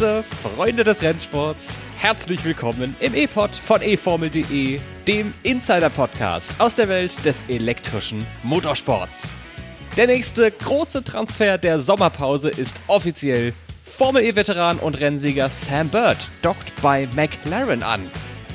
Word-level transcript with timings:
Grüße, 0.00 0.24
Freunde 0.56 0.82
des 0.82 1.02
Rennsports. 1.02 1.78
Herzlich 1.98 2.42
willkommen 2.42 2.96
im 3.00 3.14
E-Pod 3.14 3.54
von 3.54 3.82
eFormel.de, 3.82 4.80
dem 5.06 5.34
Insider-Podcast 5.42 6.54
aus 6.58 6.74
der 6.74 6.88
Welt 6.88 7.22
des 7.26 7.44
elektrischen 7.48 8.26
Motorsports. 8.42 9.34
Der 9.98 10.06
nächste 10.06 10.50
große 10.50 11.04
Transfer 11.04 11.58
der 11.58 11.80
Sommerpause 11.80 12.48
ist 12.48 12.80
offiziell. 12.86 13.52
Formel 13.82 14.24
E-Veteran 14.24 14.78
und 14.78 14.98
Rennsieger 14.98 15.50
Sam 15.50 15.90
Bird 15.90 16.30
dockt 16.40 16.72
bei 16.80 17.06
McLaren 17.14 17.82
an. 17.82 18.10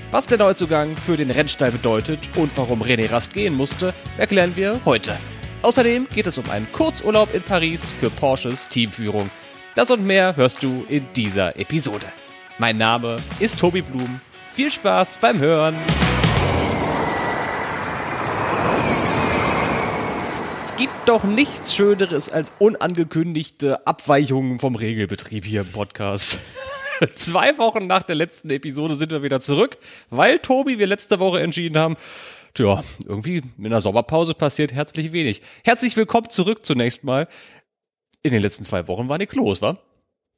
Was 0.09 0.25
der 0.25 0.39
Neuzugang 0.39 0.97
für 0.97 1.15
den 1.15 1.29
Rennstall 1.29 1.71
bedeutet 1.71 2.27
und 2.37 2.49
warum 2.55 2.81
René 2.81 3.11
Rast 3.11 3.35
gehen 3.35 3.53
musste, 3.53 3.93
erklären 4.17 4.53
wir 4.55 4.79
heute. 4.83 5.15
Außerdem 5.61 6.07
geht 6.11 6.25
es 6.25 6.39
um 6.39 6.49
einen 6.49 6.71
Kurzurlaub 6.71 7.35
in 7.35 7.43
Paris 7.43 7.91
für 7.91 8.09
Porsches 8.09 8.67
Teamführung. 8.67 9.29
Das 9.75 9.91
und 9.91 10.05
mehr 10.07 10.37
hörst 10.37 10.63
du 10.63 10.85
in 10.87 11.05
dieser 11.17 11.59
Episode. 11.59 12.07
Mein 12.59 12.77
Name 12.77 13.17
ist 13.41 13.59
Tobi 13.59 13.81
Blum. 13.81 14.21
Viel 14.49 14.71
Spaß 14.71 15.17
beim 15.17 15.37
Hören. 15.37 15.75
Es 20.63 20.73
gibt 20.77 20.93
doch 21.07 21.25
nichts 21.25 21.75
Schöneres 21.75 22.29
als 22.29 22.53
unangekündigte 22.57 23.85
Abweichungen 23.85 24.61
vom 24.61 24.75
Regelbetrieb 24.75 25.43
hier 25.43 25.61
im 25.61 25.71
Podcast. 25.73 26.39
Zwei 27.15 27.57
Wochen 27.57 27.85
nach 27.85 28.03
der 28.03 28.15
letzten 28.15 28.51
Episode 28.51 28.95
sind 28.95 29.11
wir 29.11 29.23
wieder 29.23 29.41
zurück, 29.41 29.77
weil 30.09 30.39
Tobi 30.39 30.79
wir 30.79 30.87
letzte 30.87 31.19
Woche 31.19 31.41
entschieden 31.41 31.77
haben, 31.77 31.97
tja, 32.53 32.81
irgendwie 33.05 33.41
in 33.57 33.69
der 33.69 33.81
Sommerpause 33.81 34.35
passiert 34.35 34.71
herzlich 34.71 35.11
wenig. 35.11 35.41
Herzlich 35.65 35.97
willkommen 35.97 36.29
zurück 36.29 36.65
zunächst 36.65 37.03
mal 37.03 37.27
in 38.25 38.31
den 38.31 38.41
letzten 38.41 38.63
zwei 38.63 38.87
Wochen 38.87 39.07
war 39.07 39.19
nichts 39.19 39.35
los, 39.35 39.61
wa? 39.61 39.77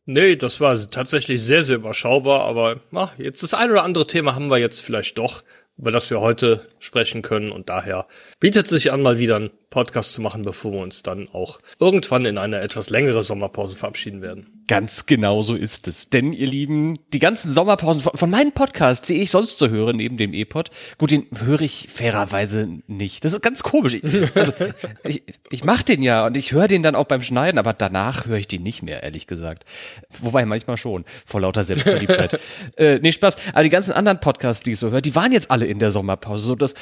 Nee, 0.05 0.35
das 0.35 0.59
war 0.59 0.77
tatsächlich 0.89 1.41
sehr, 1.41 1.63
sehr 1.63 1.77
überschaubar, 1.77 2.41
aber 2.41 2.81
ach, 2.93 3.17
jetzt 3.17 3.43
das 3.43 3.53
ein 3.53 3.71
oder 3.71 3.83
andere 3.83 4.05
Thema 4.05 4.35
haben 4.35 4.49
wir 4.49 4.57
jetzt 4.57 4.81
vielleicht 4.81 5.17
doch, 5.17 5.41
über 5.77 5.91
das 5.91 6.09
wir 6.09 6.19
heute 6.19 6.67
sprechen 6.79 7.21
können 7.21 7.49
und 7.49 7.69
daher 7.69 8.07
bietet 8.41 8.67
sich 8.67 8.91
an, 8.91 9.01
mal 9.01 9.19
wieder 9.19 9.37
einen 9.37 9.51
Podcast 9.69 10.13
zu 10.13 10.21
machen, 10.21 10.43
bevor 10.43 10.71
wir 10.71 10.79
uns 10.79 11.03
dann 11.03 11.27
auch 11.29 11.59
irgendwann 11.79 12.25
in 12.25 12.37
eine 12.37 12.61
etwas 12.61 12.89
längere 12.89 13.23
Sommerpause 13.23 13.75
verabschieden 13.75 14.21
werden. 14.21 14.63
Ganz 14.67 15.05
genau 15.05 15.41
so 15.41 15.55
ist 15.55 15.87
es. 15.87 16.09
Denn, 16.09 16.33
ihr 16.33 16.47
Lieben, 16.47 16.99
die 17.13 17.19
ganzen 17.19 17.53
Sommerpausen 17.53 18.01
von, 18.01 18.13
von 18.15 18.29
meinen 18.29 18.51
Podcasts, 18.51 19.07
die 19.07 19.21
ich 19.21 19.31
sonst 19.31 19.59
so 19.59 19.69
höre, 19.69 19.93
neben 19.93 20.17
dem 20.17 20.33
E-Pod, 20.33 20.71
gut, 20.97 21.11
den 21.11 21.25
höre 21.37 21.61
ich 21.61 21.87
fairerweise 21.89 22.67
nicht. 22.87 23.23
Das 23.23 23.33
ist 23.33 23.41
ganz 23.41 23.63
komisch. 23.63 23.95
Ich, 23.95 24.03
also, 24.35 24.53
ich, 25.03 25.23
ich 25.49 25.63
mache 25.63 25.85
den 25.85 26.01
ja 26.01 26.25
und 26.25 26.35
ich 26.35 26.51
höre 26.51 26.67
den 26.67 26.83
dann 26.83 26.95
auch 26.95 27.05
beim 27.05 27.21
Schneiden, 27.21 27.59
aber 27.59 27.73
danach 27.73 28.25
höre 28.25 28.37
ich 28.37 28.47
den 28.47 28.63
nicht 28.63 28.83
mehr, 28.83 29.03
ehrlich 29.03 29.27
gesagt. 29.27 29.63
Wobei 30.21 30.45
manchmal 30.45 30.77
schon, 30.77 31.05
vor 31.25 31.41
lauter 31.41 31.63
Selbstverliebtheit. 31.63 32.39
äh, 32.77 32.99
nee, 32.99 33.11
Spaß. 33.11 33.37
Aber 33.53 33.63
die 33.63 33.69
ganzen 33.69 33.93
anderen 33.93 34.19
Podcasts, 34.19 34.63
die 34.63 34.71
ich 34.71 34.79
so 34.79 34.91
höre, 34.91 35.01
die 35.01 35.15
waren 35.15 35.31
jetzt 35.31 35.51
alle 35.51 35.65
in 35.65 35.79
der 35.79 35.91
Sommerpause. 35.91 36.45
So 36.45 36.55
das 36.55 36.73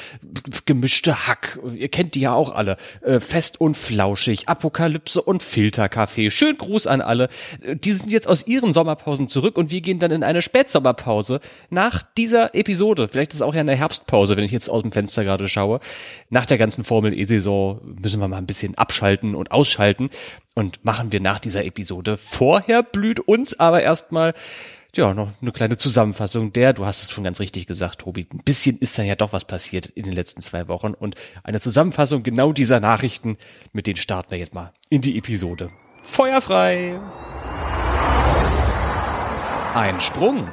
gemischte 0.65 1.27
Hack. 1.27 1.59
Ihr 1.75 1.89
kennt 1.89 2.15
die 2.15 2.21
ja 2.21 2.33
auch 2.33 2.53
alle. 2.53 2.74
Äh, 3.01 3.19
fest 3.19 3.59
und 3.61 3.75
flauschig, 3.75 4.47
Apokalypse 4.47 5.21
und 5.21 5.43
Filterkaffee. 5.43 6.29
Schön 6.29 6.57
Gruß 6.57 6.87
an 6.87 7.01
alle 7.01 7.29
die 7.73 7.91
sind 7.91 8.11
jetzt 8.11 8.27
aus 8.27 8.47
ihren 8.47 8.73
Sommerpausen 8.73 9.27
zurück 9.27 9.57
und 9.57 9.71
wir 9.71 9.81
gehen 9.81 9.99
dann 9.99 10.11
in 10.11 10.23
eine 10.23 10.41
Spätsommerpause 10.41 11.39
nach 11.69 12.03
dieser 12.17 12.55
Episode. 12.55 13.07
Vielleicht 13.07 13.31
ist 13.31 13.37
es 13.37 13.41
auch 13.41 13.53
ja 13.53 13.61
eine 13.61 13.75
Herbstpause, 13.75 14.37
wenn 14.37 14.43
ich 14.43 14.51
jetzt 14.51 14.69
aus 14.69 14.81
dem 14.81 14.91
Fenster 14.91 15.23
gerade 15.23 15.47
schaue. 15.47 15.79
Nach 16.29 16.45
der 16.45 16.57
ganzen 16.57 16.83
Formel 16.83 17.17
E-Saison 17.17 17.81
müssen 18.01 18.19
wir 18.19 18.27
mal 18.27 18.37
ein 18.37 18.47
bisschen 18.47 18.75
abschalten 18.75 19.35
und 19.35 19.51
ausschalten 19.51 20.09
und 20.53 20.83
machen 20.85 21.11
wir 21.11 21.21
nach 21.21 21.39
dieser 21.39 21.65
Episode. 21.65 22.17
Vorher 22.17 22.83
blüht 22.83 23.19
uns 23.19 23.59
aber 23.59 23.81
erstmal 23.81 24.33
ja, 24.97 25.13
noch 25.13 25.29
eine 25.41 25.51
kleine 25.51 25.77
Zusammenfassung 25.77 26.53
der, 26.53 26.73
du 26.73 26.85
hast 26.85 27.03
es 27.03 27.11
schon 27.11 27.23
ganz 27.23 27.39
richtig 27.39 27.67
gesagt, 27.67 28.01
Tobi, 28.01 28.27
ein 28.31 28.43
bisschen 28.43 28.77
ist 28.79 28.97
dann 28.97 29.05
ja 29.05 29.15
doch 29.15 29.33
was 29.33 29.45
passiert 29.45 29.87
in 29.87 30.03
den 30.03 30.13
letzten 30.13 30.41
zwei 30.41 30.67
Wochen 30.67 30.93
und 30.93 31.15
eine 31.43 31.59
Zusammenfassung 31.59 32.23
genau 32.23 32.53
dieser 32.53 32.79
Nachrichten, 32.79 33.37
mit 33.73 33.87
denen 33.87 33.97
starten 33.97 34.31
wir 34.31 34.37
jetzt 34.37 34.53
mal 34.53 34.73
in 34.89 35.01
die 35.01 35.17
Episode. 35.17 35.69
Feuerfrei! 36.01 36.99
Ein 39.73 39.99
Sprung. 39.99 40.47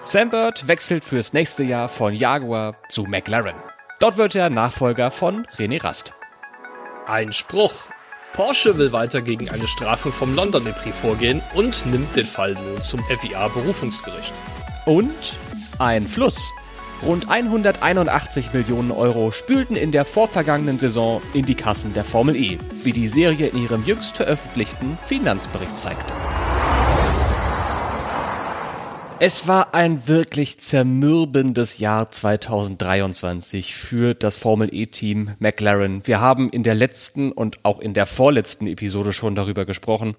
Sam 0.00 0.30
Bird 0.30 0.66
wechselt 0.66 1.04
fürs 1.04 1.32
nächste 1.32 1.62
Jahr 1.62 1.88
von 1.88 2.14
Jaguar 2.14 2.76
zu 2.88 3.04
McLaren. 3.04 3.54
Dort 4.00 4.16
wird 4.16 4.34
er 4.34 4.50
Nachfolger 4.50 5.10
von 5.10 5.46
René 5.56 5.82
Rast. 5.82 6.12
Ein 7.06 7.32
Spruch. 7.32 7.93
Porsche 8.34 8.76
will 8.76 8.90
weiter 8.90 9.22
gegen 9.22 9.48
eine 9.48 9.68
Strafe 9.68 10.10
vom 10.10 10.34
London 10.34 10.64
Prix 10.64 10.98
vorgehen 10.98 11.40
und 11.54 11.86
nimmt 11.86 12.16
den 12.16 12.26
Fall 12.26 12.54
nun 12.54 12.82
zum 12.82 13.00
FIA 13.04 13.46
Berufungsgericht. 13.46 14.32
Und 14.86 15.36
ein 15.78 16.08
Fluss. 16.08 16.52
Rund 17.02 17.30
181 17.30 18.52
Millionen 18.52 18.90
Euro 18.90 19.30
spülten 19.30 19.76
in 19.76 19.92
der 19.92 20.04
vorvergangenen 20.04 20.80
Saison 20.80 21.22
in 21.32 21.46
die 21.46 21.54
Kassen 21.54 21.94
der 21.94 22.04
Formel 22.04 22.34
E, 22.34 22.58
wie 22.82 22.92
die 22.92 23.06
Serie 23.06 23.46
in 23.46 23.62
ihrem 23.62 23.84
jüngst 23.84 24.16
veröffentlichten 24.16 24.98
Finanzbericht 25.06 25.80
zeigte. 25.80 26.12
Es 29.20 29.46
war 29.46 29.74
ein 29.74 30.08
wirklich 30.08 30.58
zermürbendes 30.58 31.78
Jahr 31.78 32.10
2023 32.10 33.76
für 33.76 34.12
das 34.12 34.36
Formel 34.36 34.68
E-Team 34.72 35.36
McLaren. 35.38 36.04
Wir 36.04 36.20
haben 36.20 36.50
in 36.50 36.64
der 36.64 36.74
letzten 36.74 37.30
und 37.30 37.64
auch 37.64 37.78
in 37.78 37.94
der 37.94 38.06
vorletzten 38.06 38.66
Episode 38.66 39.12
schon 39.12 39.36
darüber 39.36 39.64
gesprochen, 39.66 40.16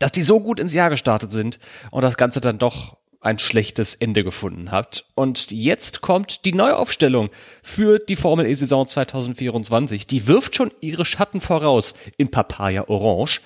dass 0.00 0.10
die 0.10 0.24
so 0.24 0.40
gut 0.40 0.58
ins 0.58 0.74
Jahr 0.74 0.90
gestartet 0.90 1.30
sind 1.30 1.60
und 1.92 2.02
das 2.02 2.16
Ganze 2.16 2.40
dann 2.40 2.58
doch 2.58 2.96
ein 3.20 3.38
schlechtes 3.38 3.94
Ende 3.94 4.24
gefunden 4.24 4.72
hat. 4.72 5.04
Und 5.14 5.52
jetzt 5.52 6.00
kommt 6.00 6.44
die 6.44 6.52
Neuaufstellung 6.52 7.30
für 7.62 8.00
die 8.00 8.16
Formel 8.16 8.46
E-Saison 8.46 8.88
2024. 8.88 10.08
Die 10.08 10.26
wirft 10.26 10.56
schon 10.56 10.72
ihre 10.80 11.04
Schatten 11.04 11.40
voraus 11.40 11.94
in 12.16 12.32
Papaya 12.32 12.88
Orange. 12.88 13.40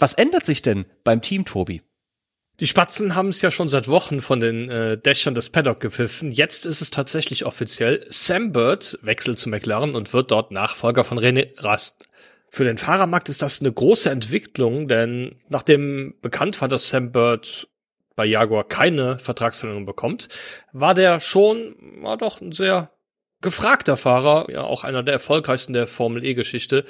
Was 0.00 0.14
ändert 0.14 0.44
sich 0.44 0.60
denn 0.62 0.86
beim 1.04 1.22
Team, 1.22 1.44
Tobi? 1.44 1.82
Die 2.60 2.66
Spatzen 2.66 3.14
haben 3.14 3.28
es 3.30 3.40
ja 3.40 3.50
schon 3.50 3.68
seit 3.68 3.88
Wochen 3.88 4.20
von 4.20 4.38
den 4.38 4.68
äh, 4.68 4.98
Dächern 4.98 5.34
des 5.34 5.48
Paddock 5.48 5.80
gepfiffen. 5.80 6.30
Jetzt 6.30 6.66
ist 6.66 6.82
es 6.82 6.90
tatsächlich 6.90 7.46
offiziell. 7.46 8.06
Sam 8.10 8.52
Bird 8.52 8.98
wechselt 9.00 9.38
zu 9.38 9.48
McLaren 9.48 9.94
und 9.94 10.12
wird 10.12 10.30
dort 10.30 10.50
Nachfolger 10.50 11.02
von 11.02 11.18
René 11.18 11.48
Rast. 11.56 12.04
Für 12.50 12.64
den 12.64 12.76
Fahrermarkt 12.76 13.30
ist 13.30 13.40
das 13.40 13.60
eine 13.60 13.72
große 13.72 14.10
Entwicklung, 14.10 14.88
denn 14.88 15.36
nachdem 15.48 16.14
bekannt 16.20 16.60
war, 16.60 16.68
dass 16.68 16.90
Sam 16.90 17.12
Bird 17.12 17.68
bei 18.14 18.26
Jaguar 18.26 18.64
keine 18.64 19.18
Vertragsverlängerung 19.18 19.86
bekommt, 19.86 20.28
war 20.72 20.92
der 20.92 21.20
schon, 21.20 21.76
war 22.02 22.18
doch 22.18 22.42
ein 22.42 22.52
sehr 22.52 22.90
gefragter 23.40 23.96
Fahrer, 23.96 24.50
ja 24.50 24.64
auch 24.64 24.84
einer 24.84 25.02
der 25.02 25.14
erfolgreichsten 25.14 25.72
der 25.72 25.86
Formel 25.86 26.22
E-Geschichte, 26.22 26.84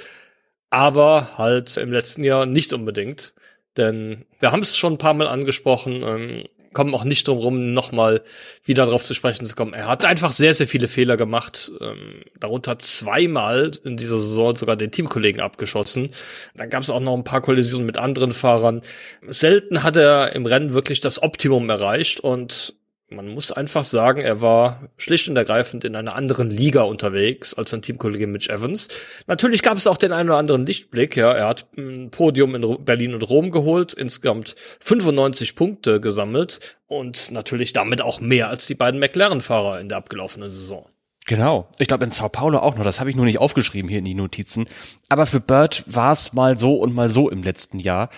aber 0.69 1.39
halt 1.39 1.77
im 1.77 1.93
letzten 1.93 2.25
Jahr 2.25 2.47
nicht 2.47 2.73
unbedingt. 2.73 3.35
Denn 3.77 4.27
wir 4.39 4.53
haben 4.53 4.63
es 4.63 4.77
schon 4.77 4.95
ein 4.95 4.99
paar 4.99 5.15
Mal 5.15 5.29
angesprochen, 5.29 6.03
ähm, 6.03 6.45
kommen 6.73 6.95
auch 6.95 7.05
nicht 7.05 7.27
drum 7.27 7.39
rum, 7.39 7.73
nochmal 7.73 8.23
wieder 8.65 8.87
darauf 8.87 9.03
zu 9.05 9.15
sprechen 9.15 9.45
zu 9.45 9.57
kommen. 9.57 9.75
Er 9.75 9.89
hat 9.89 10.05
einfach 10.05 10.33
sehr, 10.33 10.55
sehr 10.55 10.69
viele 10.69 10.89
Fehler 10.89 11.17
gemacht, 11.17 11.71
ähm, 11.81 12.23
darunter 12.39 12.79
zweimal 12.79 13.73
in 13.85 13.97
dieser 13.97 14.19
Saison 14.19 14.55
sogar 14.55 14.77
den 14.77 14.93
Teamkollegen 14.93 15.41
abgeschossen. 15.41 16.11
Dann 16.55 16.71
gab 16.71 16.83
es 16.83 16.91
auch 16.91 17.01
noch 17.01 17.17
ein 17.17 17.25
paar 17.25 17.41
Kollisionen 17.41 17.87
mit 17.87 17.99
anderen 17.99 18.33
Fahrern. 18.33 18.83
Selten 19.27 19.83
hat 19.83 19.97
er 19.97 20.35
im 20.35 20.47
Rennen 20.47 20.73
wirklich 20.73 21.01
das 21.01 21.23
Optimum 21.23 21.69
erreicht 21.69 22.21
und 22.21 22.75
man 23.11 23.29
muss 23.29 23.51
einfach 23.51 23.83
sagen, 23.83 24.21
er 24.21 24.41
war 24.41 24.89
schlicht 24.97 25.29
und 25.29 25.37
ergreifend 25.37 25.85
in 25.85 25.97
einer 25.97 26.15
anderen 26.15 26.49
Liga 26.49 26.83
unterwegs 26.83 27.55
als 27.55 27.71
sein 27.71 27.83
Teamkollege 27.83 28.27
Mitch 28.27 28.53
Evans. 28.53 28.89
Natürlich 29.27 29.63
gab 29.63 29.77
es 29.77 29.87
auch 29.87 29.97
den 29.97 30.13
einen 30.13 30.29
oder 30.29 30.39
anderen 30.39 30.65
Lichtblick. 30.65 31.17
Ja, 31.17 31.33
er 31.33 31.49
hat 31.49 31.67
ein 31.77 32.11
Podium 32.11 32.55
in 32.55 32.85
Berlin 32.85 33.15
und 33.15 33.23
Rom 33.23 33.51
geholt, 33.51 33.93
insgesamt 33.93 34.55
95 34.81 35.57
Punkte 35.57 36.01
gesammelt 36.01 36.61
und 36.87 37.31
natürlich 37.33 37.73
damit 37.73 38.01
auch 38.01 38.21
mehr 38.21 38.49
als 38.49 38.67
die 38.67 38.75
beiden 38.75 39.01
McLaren-Fahrer 39.01 39.81
in 39.81 39.89
der 39.89 39.99
abgelaufenen 39.99 40.51
Saison. 40.51 40.87
Genau. 41.27 41.69
Ich 41.79 41.89
glaube 41.89 42.05
in 42.05 42.11
Sao 42.11 42.29
Paulo 42.29 42.59
auch 42.59 42.77
noch. 42.77 42.85
Das 42.85 42.99
habe 42.99 43.11
ich 43.11 43.17
nur 43.17 43.25
nicht 43.25 43.39
aufgeschrieben 43.39 43.89
hier 43.89 43.99
in 43.99 44.05
die 44.05 44.15
Notizen. 44.15 44.67
Aber 45.09 45.27
für 45.27 45.41
Bird 45.41 45.85
war 45.87 46.13
es 46.13 46.33
mal 46.33 46.59
so 46.59 46.75
und 46.75 46.95
mal 46.95 47.09
so 47.09 47.29
im 47.29 47.43
letzten 47.43 47.79
Jahr. 47.79 48.09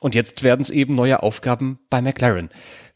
Und 0.00 0.14
jetzt 0.14 0.42
werden 0.42 0.62
es 0.62 0.70
eben 0.70 0.94
neue 0.94 1.22
Aufgaben 1.22 1.78
bei 1.90 2.00
McLaren. 2.00 2.50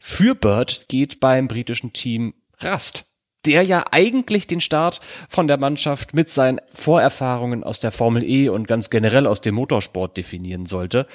Für 0.07 0.35
Bird 0.35 0.85
geht 0.87 1.19
beim 1.19 1.47
britischen 1.47 1.91
Team 1.91 2.35
Rast, 2.59 3.05
der 3.47 3.63
ja 3.63 3.85
eigentlich 3.89 4.45
den 4.45 4.61
Start 4.61 5.01
von 5.27 5.47
der 5.47 5.57
Mannschaft 5.57 6.13
mit 6.13 6.29
seinen 6.29 6.61
Vorerfahrungen 6.71 7.63
aus 7.63 7.79
der 7.79 7.89
Formel 7.89 8.23
E 8.23 8.49
und 8.49 8.67
ganz 8.67 8.91
generell 8.91 9.25
aus 9.25 9.41
dem 9.41 9.55
Motorsport 9.55 10.15
definieren 10.15 10.67
sollte. 10.67 11.07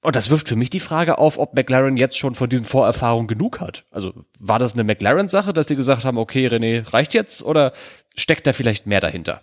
Und 0.00 0.16
das 0.16 0.30
wirft 0.30 0.48
für 0.48 0.56
mich 0.56 0.70
die 0.70 0.80
Frage 0.80 1.18
auf, 1.18 1.38
ob 1.38 1.54
McLaren 1.54 1.98
jetzt 1.98 2.16
schon 2.16 2.34
von 2.34 2.48
diesen 2.48 2.64
Vorerfahrungen 2.64 3.28
genug 3.28 3.60
hat. 3.60 3.84
Also 3.90 4.14
war 4.38 4.58
das 4.58 4.72
eine 4.72 4.84
McLaren-Sache, 4.84 5.52
dass 5.52 5.68
sie 5.68 5.76
gesagt 5.76 6.06
haben, 6.06 6.16
okay, 6.16 6.48
René, 6.48 6.90
reicht 6.90 7.12
jetzt 7.12 7.42
oder 7.42 7.74
steckt 8.16 8.46
da 8.46 8.54
vielleicht 8.54 8.86
mehr 8.86 9.00
dahinter? 9.00 9.42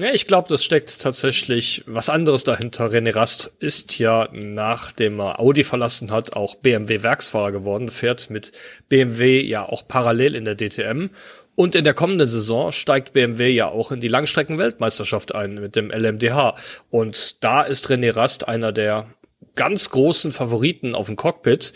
Ja, 0.00 0.12
ich 0.14 0.26
glaube, 0.26 0.48
das 0.48 0.64
steckt 0.64 1.02
tatsächlich 1.02 1.84
was 1.86 2.08
anderes 2.08 2.42
dahinter. 2.42 2.86
René 2.86 3.14
Rast 3.14 3.52
ist 3.58 3.98
ja, 3.98 4.30
nachdem 4.32 5.20
er 5.20 5.40
Audi 5.40 5.62
verlassen 5.62 6.10
hat, 6.10 6.32
auch 6.32 6.54
BMW-Werksfahrer 6.54 7.52
geworden, 7.52 7.90
fährt 7.90 8.30
mit 8.30 8.50
BMW 8.88 9.42
ja 9.42 9.68
auch 9.68 9.86
parallel 9.86 10.36
in 10.36 10.46
der 10.46 10.54
DTM. 10.54 11.10
Und 11.54 11.74
in 11.74 11.84
der 11.84 11.92
kommenden 11.92 12.28
Saison 12.28 12.72
steigt 12.72 13.12
BMW 13.12 13.50
ja 13.50 13.68
auch 13.68 13.92
in 13.92 14.00
die 14.00 14.08
Langstrecken-Weltmeisterschaft 14.08 15.34
ein 15.34 15.56
mit 15.56 15.76
dem 15.76 15.90
LMDH. 15.90 16.56
Und 16.88 17.44
da 17.44 17.60
ist 17.60 17.90
René 17.90 18.16
Rast 18.16 18.48
einer 18.48 18.72
der 18.72 19.10
ganz 19.54 19.90
großen 19.90 20.30
Favoriten 20.32 20.94
auf 20.94 21.08
dem 21.08 21.16
Cockpit 21.16 21.74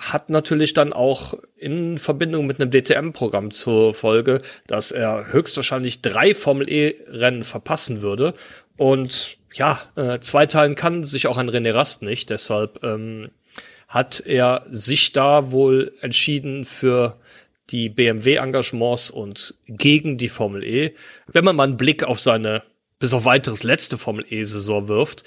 hat 0.00 0.30
natürlich 0.30 0.72
dann 0.72 0.92
auch 0.92 1.34
in 1.56 1.98
Verbindung 1.98 2.46
mit 2.46 2.60
einem 2.60 2.70
DTM-Programm 2.70 3.50
zur 3.50 3.92
Folge, 3.92 4.40
dass 4.66 4.92
er 4.92 5.32
höchstwahrscheinlich 5.32 6.00
drei 6.00 6.34
Formel-E-Rennen 6.34 7.44
verpassen 7.44 8.00
würde. 8.00 8.34
Und 8.78 9.36
ja, 9.52 9.78
äh, 9.96 10.18
zweiteilen 10.20 10.74
kann 10.74 11.04
sich 11.04 11.26
auch 11.26 11.36
ein 11.36 11.50
René 11.50 11.74
Rast 11.74 12.02
nicht. 12.02 12.30
Deshalb 12.30 12.82
ähm, 12.82 13.30
hat 13.88 14.22
er 14.24 14.64
sich 14.70 15.12
da 15.12 15.50
wohl 15.50 15.92
entschieden 16.00 16.64
für 16.64 17.16
die 17.68 17.90
BMW-Engagements 17.90 19.10
und 19.10 19.54
gegen 19.66 20.16
die 20.16 20.28
Formel 20.28 20.64
E. 20.64 20.94
Wenn 21.26 21.44
man 21.44 21.56
mal 21.56 21.64
einen 21.64 21.76
Blick 21.76 22.04
auf 22.04 22.20
seine 22.20 22.62
bis 22.98 23.12
auf 23.12 23.24
weiteres 23.24 23.62
letzte 23.62 23.98
Formel 23.98 24.24
E-Saison 24.28 24.88
wirft, 24.88 25.24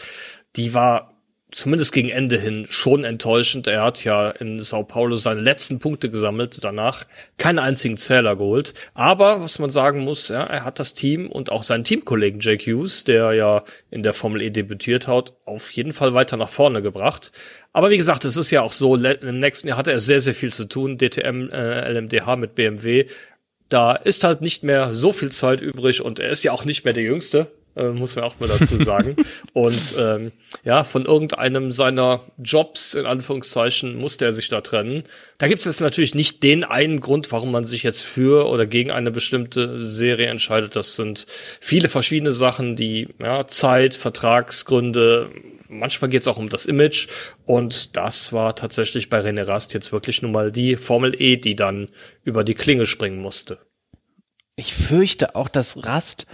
die 0.55 0.73
war 0.73 1.12
zumindest 1.53 1.93
gegen 1.93 2.09
Ende 2.09 2.37
hin 2.37 2.65
schon 2.69 3.03
enttäuschend. 3.03 3.67
Er 3.67 3.83
hat 3.83 4.03
ja 4.03 4.29
in 4.29 4.59
Sao 4.59 4.83
Paulo 4.83 5.15
seine 5.15 5.41
letzten 5.41 5.79
Punkte 5.79 6.09
gesammelt, 6.09 6.63
danach 6.63 7.05
keinen 7.37 7.59
einzigen 7.59 7.97
Zähler 7.97 8.35
geholt. 8.35 8.73
Aber 8.93 9.41
was 9.41 9.59
man 9.59 9.69
sagen 9.69 9.99
muss, 9.99 10.29
ja, 10.29 10.43
er 10.43 10.65
hat 10.65 10.79
das 10.79 10.93
Team 10.93 11.29
und 11.31 11.51
auch 11.51 11.63
seinen 11.63 11.83
Teamkollegen 11.83 12.39
Jake 12.39 12.69
Hughes, 12.69 13.03
der 13.03 13.33
ja 13.33 13.63
in 13.91 14.03
der 14.03 14.13
Formel 14.13 14.41
E 14.41 14.49
debütiert 14.49 15.07
hat, 15.07 15.33
auf 15.45 15.71
jeden 15.71 15.93
Fall 15.93 16.13
weiter 16.13 16.37
nach 16.37 16.49
vorne 16.49 16.81
gebracht. 16.81 17.31
Aber 17.71 17.89
wie 17.89 17.97
gesagt, 17.97 18.25
es 18.25 18.37
ist 18.37 18.51
ja 18.51 18.61
auch 18.61 18.73
so, 18.73 18.95
im 18.95 19.39
nächsten 19.39 19.67
Jahr 19.67 19.77
hatte 19.77 19.91
er 19.91 19.99
sehr, 19.99 20.21
sehr 20.21 20.33
viel 20.33 20.53
zu 20.53 20.65
tun. 20.65 20.97
DTM, 20.97 21.49
äh, 21.51 21.91
LMDH 21.91 22.35
mit 22.35 22.55
BMW. 22.55 23.05
Da 23.69 23.93
ist 23.93 24.23
halt 24.23 24.41
nicht 24.41 24.63
mehr 24.63 24.93
so 24.93 25.13
viel 25.13 25.31
Zeit 25.31 25.61
übrig 25.61 26.01
und 26.01 26.19
er 26.19 26.29
ist 26.29 26.43
ja 26.43 26.51
auch 26.51 26.65
nicht 26.65 26.83
mehr 26.85 26.93
der 26.93 27.03
Jüngste 27.03 27.51
äh, 27.75 27.89
muss 27.89 28.15
man 28.15 28.25
auch 28.25 28.39
mal 28.39 28.47
dazu 28.47 28.83
sagen. 28.83 29.15
und 29.53 29.95
ähm, 29.99 30.31
ja, 30.63 30.83
von 30.83 31.05
irgendeinem 31.05 31.71
seiner 31.71 32.21
Jobs, 32.37 32.93
in 32.93 33.05
Anführungszeichen, 33.05 33.95
musste 33.95 34.25
er 34.25 34.33
sich 34.33 34.49
da 34.49 34.61
trennen. 34.61 35.03
Da 35.37 35.47
gibt 35.47 35.59
es 35.59 35.65
jetzt 35.65 35.81
natürlich 35.81 36.15
nicht 36.15 36.43
den 36.43 36.63
einen 36.63 36.99
Grund, 36.99 37.31
warum 37.31 37.51
man 37.51 37.65
sich 37.65 37.83
jetzt 37.83 38.03
für 38.03 38.47
oder 38.47 38.65
gegen 38.65 38.91
eine 38.91 39.11
bestimmte 39.11 39.79
Serie 39.79 40.27
entscheidet. 40.27 40.75
Das 40.75 40.95
sind 40.95 41.25
viele 41.59 41.89
verschiedene 41.89 42.31
Sachen, 42.31 42.75
die 42.75 43.07
ja, 43.19 43.47
Zeit, 43.47 43.95
Vertragsgründe, 43.95 45.31
manchmal 45.67 46.09
geht 46.09 46.21
es 46.21 46.27
auch 46.27 46.37
um 46.37 46.49
das 46.49 46.65
Image. 46.65 47.07
Und 47.45 47.97
das 47.97 48.31
war 48.31 48.55
tatsächlich 48.55 49.09
bei 49.09 49.19
René 49.19 49.47
Rast 49.47 49.73
jetzt 49.73 49.91
wirklich 49.91 50.21
nun 50.21 50.31
mal 50.31 50.51
die 50.51 50.77
Formel 50.77 51.19
E, 51.19 51.37
die 51.37 51.55
dann 51.55 51.89
über 52.23 52.43
die 52.43 52.55
Klinge 52.55 52.85
springen 52.85 53.19
musste. 53.19 53.59
Ich 54.55 54.73
fürchte 54.73 55.35
auch, 55.35 55.49
dass 55.49 55.85
Rast 55.87 56.27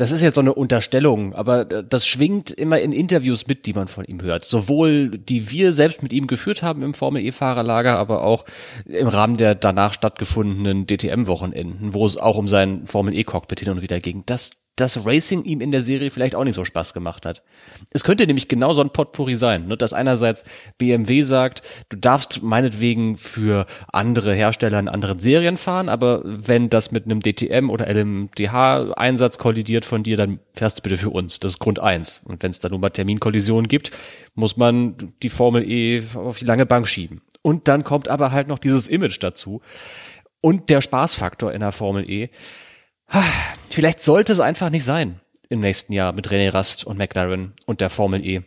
das 0.00 0.12
ist 0.12 0.22
jetzt 0.22 0.36
so 0.36 0.40
eine 0.40 0.54
Unterstellung, 0.54 1.34
aber 1.34 1.66
das 1.66 2.06
schwingt 2.06 2.50
immer 2.50 2.80
in 2.80 2.92
Interviews 2.92 3.46
mit, 3.46 3.66
die 3.66 3.74
man 3.74 3.86
von 3.86 4.06
ihm 4.06 4.22
hört. 4.22 4.46
Sowohl 4.46 5.10
die 5.10 5.50
wir 5.50 5.74
selbst 5.74 6.02
mit 6.02 6.14
ihm 6.14 6.26
geführt 6.26 6.62
haben 6.62 6.82
im 6.82 6.94
Formel 6.94 7.22
E-Fahrerlager, 7.22 7.98
aber 7.98 8.24
auch 8.24 8.46
im 8.86 9.08
Rahmen 9.08 9.36
der 9.36 9.54
danach 9.54 9.92
stattgefundenen 9.92 10.86
DTM-Wochenenden, 10.86 11.92
wo 11.92 12.06
es 12.06 12.16
auch 12.16 12.38
um 12.38 12.48
sein 12.48 12.86
Formel 12.86 13.14
E-Cockpit 13.14 13.60
hin 13.60 13.68
und 13.68 13.82
wieder 13.82 14.00
ging. 14.00 14.22
Das 14.24 14.69
dass 14.80 15.04
Racing 15.04 15.44
ihm 15.44 15.60
in 15.60 15.72
der 15.72 15.82
Serie 15.82 16.10
vielleicht 16.10 16.34
auch 16.34 16.44
nicht 16.44 16.54
so 16.54 16.64
Spaß 16.64 16.94
gemacht 16.94 17.26
hat. 17.26 17.42
Es 17.92 18.04
könnte 18.04 18.26
nämlich 18.26 18.48
genau 18.48 18.72
so 18.72 18.82
ein 18.82 18.90
Potpourri 18.90 19.34
sein, 19.34 19.66
ne? 19.66 19.76
dass 19.76 19.92
einerseits 19.92 20.44
BMW 20.78 21.22
sagt, 21.22 21.62
du 21.90 21.96
darfst 21.96 22.42
meinetwegen 22.42 23.16
für 23.16 23.66
andere 23.92 24.34
Hersteller 24.34 24.78
in 24.78 24.88
anderen 24.88 25.18
Serien 25.18 25.56
fahren, 25.56 25.88
aber 25.88 26.22
wenn 26.24 26.70
das 26.70 26.92
mit 26.92 27.04
einem 27.04 27.20
DTM 27.20 27.68
oder 27.68 27.86
LMDH-Einsatz 27.88 29.38
kollidiert 29.38 29.84
von 29.84 30.02
dir, 30.02 30.16
dann 30.16 30.40
fährst 30.54 30.78
du 30.78 30.82
bitte 30.82 30.96
für 30.96 31.10
uns. 31.10 31.40
Das 31.40 31.52
ist 31.52 31.58
Grund 31.58 31.78
eins. 31.78 32.24
Und 32.26 32.42
wenn 32.42 32.50
es 32.50 32.58
da 32.58 32.68
nun 32.68 32.80
mal 32.80 32.90
Terminkollisionen 32.90 33.68
gibt, 33.68 33.90
muss 34.34 34.56
man 34.56 35.12
die 35.22 35.28
Formel 35.28 35.70
E 35.70 36.02
auf 36.14 36.38
die 36.38 36.44
lange 36.44 36.66
Bank 36.66 36.88
schieben. 36.88 37.20
Und 37.42 37.68
dann 37.68 37.84
kommt 37.84 38.08
aber 38.08 38.32
halt 38.32 38.48
noch 38.48 38.58
dieses 38.58 38.88
Image 38.88 39.18
dazu 39.22 39.60
und 40.40 40.70
der 40.70 40.80
Spaßfaktor 40.80 41.52
in 41.52 41.60
der 41.60 41.72
Formel 41.72 42.08
E 42.08 42.30
Vielleicht 43.70 44.02
sollte 44.02 44.32
es 44.32 44.40
einfach 44.40 44.70
nicht 44.70 44.84
sein 44.84 45.20
im 45.48 45.60
nächsten 45.60 45.92
Jahr 45.92 46.12
mit 46.12 46.28
René 46.28 46.52
Rast 46.52 46.84
und 46.84 46.96
McLaren 46.96 47.52
und 47.66 47.80
der 47.80 47.90
Formel 47.90 48.24
E. 48.24 48.42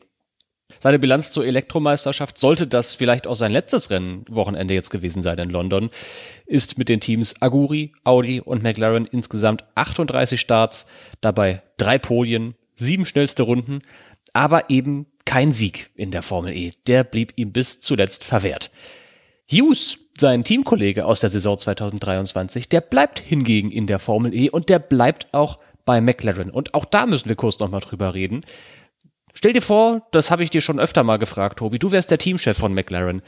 Seine 0.79 0.99
Bilanz 0.99 1.31
zur 1.31 1.45
Elektromeisterschaft, 1.45 2.37
sollte 2.37 2.65
das 2.65 2.95
vielleicht 2.95 3.27
auch 3.27 3.35
sein 3.35 3.51
letztes 3.51 3.89
Rennwochenende 3.89 4.73
jetzt 4.73 4.89
gewesen 4.89 5.21
sein 5.21 5.37
in 5.37 5.49
London, 5.49 5.89
ist 6.45 6.77
mit 6.77 6.89
den 6.89 6.99
Teams 6.99 7.41
Aguri, 7.41 7.93
Audi 8.03 8.39
und 8.39 8.63
McLaren 8.63 9.05
insgesamt 9.05 9.65
38 9.75 10.39
Starts, 10.39 10.87
dabei 11.21 11.61
drei 11.77 11.97
Podien, 11.99 12.55
sieben 12.73 13.05
schnellste 13.05 13.43
Runden, 13.43 13.81
aber 14.33 14.69
eben 14.69 15.07
kein 15.25 15.51
Sieg 15.51 15.91
in 15.95 16.11
der 16.11 16.21
Formel 16.21 16.55
E. 16.55 16.71
Der 16.87 17.03
blieb 17.03 17.33
ihm 17.35 17.51
bis 17.51 17.79
zuletzt 17.79 18.23
verwehrt. 18.23 18.71
Hughes 19.49 19.99
sein 20.17 20.43
Teamkollege 20.43 21.05
aus 21.05 21.19
der 21.19 21.29
Saison 21.29 21.57
2023, 21.57 22.69
der 22.69 22.81
bleibt 22.81 23.19
hingegen 23.19 23.71
in 23.71 23.87
der 23.87 23.99
Formel 23.99 24.33
E 24.33 24.49
und 24.49 24.69
der 24.69 24.79
bleibt 24.79 25.27
auch 25.33 25.59
bei 25.85 26.01
McLaren. 26.01 26.49
Und 26.49 26.73
auch 26.73 26.85
da 26.85 27.05
müssen 27.05 27.29
wir 27.29 27.35
kurz 27.35 27.59
nochmal 27.59 27.81
drüber 27.81 28.13
reden. 28.13 28.45
Stell 29.33 29.53
dir 29.53 29.61
vor, 29.61 30.01
das 30.11 30.29
habe 30.29 30.43
ich 30.43 30.51
dir 30.51 30.61
schon 30.61 30.79
öfter 30.79 31.03
mal 31.03 31.17
gefragt, 31.17 31.59
Tobi, 31.59 31.79
du 31.79 31.91
wärst 31.91 32.11
der 32.11 32.19
Teamchef 32.19 32.57
von 32.57 32.73
McLaren 32.73 33.21